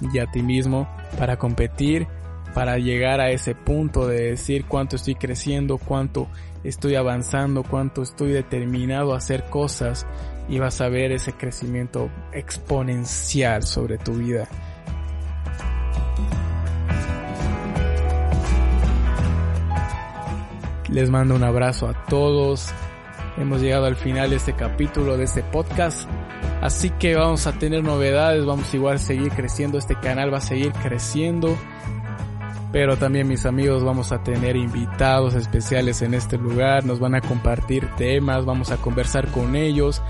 y 0.00 0.18
a 0.18 0.26
ti 0.26 0.42
mismo 0.42 0.88
para 1.18 1.38
competir, 1.38 2.06
para 2.54 2.78
llegar 2.78 3.20
a 3.20 3.30
ese 3.30 3.54
punto 3.54 4.06
de 4.06 4.30
decir 4.30 4.66
cuánto 4.66 4.96
estoy 4.96 5.14
creciendo, 5.14 5.78
cuánto 5.78 6.28
estoy 6.64 6.94
avanzando, 6.94 7.62
cuánto 7.62 8.02
estoy 8.02 8.32
determinado 8.32 9.14
a 9.14 9.18
hacer 9.18 9.44
cosas 9.44 10.06
y 10.48 10.58
vas 10.58 10.80
a 10.80 10.88
ver 10.88 11.12
ese 11.12 11.32
crecimiento 11.32 12.10
exponencial 12.32 13.62
sobre 13.62 13.98
tu 13.98 14.14
vida. 14.14 14.48
Les 20.88 21.10
mando 21.10 21.34
un 21.34 21.42
abrazo 21.42 21.88
a 21.88 22.04
todos. 22.06 22.68
Hemos 23.36 23.60
llegado 23.60 23.86
al 23.86 23.96
final 23.96 24.30
de 24.30 24.36
este 24.36 24.54
capítulo, 24.54 25.16
de 25.16 25.24
este 25.24 25.42
podcast. 25.42 26.08
Así 26.60 26.90
que 26.90 27.14
vamos 27.14 27.46
a 27.46 27.52
tener 27.52 27.84
novedades, 27.84 28.44
vamos 28.44 28.72
igual 28.74 28.96
a 28.96 28.98
seguir 28.98 29.30
creciendo, 29.32 29.78
este 29.78 29.94
canal 29.94 30.32
va 30.32 30.38
a 30.38 30.42
seguir 30.42 30.72
creciendo. 30.72 31.56
Pero 32.72 32.96
también 32.96 33.28
mis 33.28 33.46
amigos 33.46 33.84
vamos 33.84 34.12
a 34.12 34.22
tener 34.22 34.56
invitados 34.56 35.34
especiales 35.34 36.02
en 36.02 36.14
este 36.14 36.36
lugar, 36.36 36.84
nos 36.84 36.98
van 36.98 37.14
a 37.14 37.20
compartir 37.20 37.88
temas, 37.96 38.44
vamos 38.44 38.70
a 38.70 38.76
conversar 38.76 39.28
con 39.28 39.54
ellos. 39.54 40.02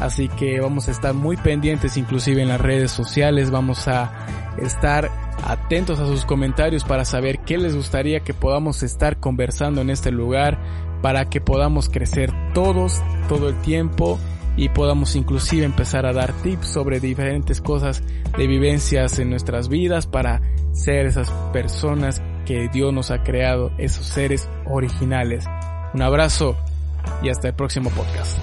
Así 0.00 0.28
que 0.28 0.60
vamos 0.60 0.88
a 0.88 0.90
estar 0.90 1.14
muy 1.14 1.36
pendientes 1.36 1.96
inclusive 1.96 2.42
en 2.42 2.48
las 2.48 2.60
redes 2.60 2.90
sociales, 2.90 3.50
vamos 3.50 3.88
a 3.88 4.12
estar 4.58 5.10
atentos 5.44 6.00
a 6.00 6.06
sus 6.06 6.24
comentarios 6.24 6.84
para 6.84 7.04
saber 7.04 7.40
qué 7.40 7.58
les 7.58 7.76
gustaría 7.76 8.20
que 8.20 8.34
podamos 8.34 8.82
estar 8.82 9.18
conversando 9.18 9.80
en 9.80 9.90
este 9.90 10.10
lugar, 10.10 10.58
para 11.02 11.26
que 11.26 11.40
podamos 11.40 11.88
crecer 11.88 12.32
todos, 12.54 13.02
todo 13.28 13.50
el 13.50 13.60
tiempo 13.60 14.18
y 14.56 14.68
podamos 14.68 15.16
inclusive 15.16 15.64
empezar 15.64 16.06
a 16.06 16.12
dar 16.12 16.32
tips 16.42 16.68
sobre 16.68 17.00
diferentes 17.00 17.60
cosas 17.60 18.02
de 18.36 18.46
vivencias 18.46 19.18
en 19.18 19.30
nuestras 19.30 19.68
vidas 19.68 20.06
para 20.06 20.40
ser 20.72 21.06
esas 21.06 21.30
personas 21.52 22.22
que 22.46 22.68
Dios 22.68 22.92
nos 22.92 23.10
ha 23.10 23.22
creado, 23.22 23.72
esos 23.78 24.06
seres 24.06 24.48
originales. 24.66 25.44
Un 25.92 26.02
abrazo 26.02 26.56
y 27.22 27.28
hasta 27.28 27.48
el 27.48 27.54
próximo 27.54 27.90
podcast. 27.90 28.38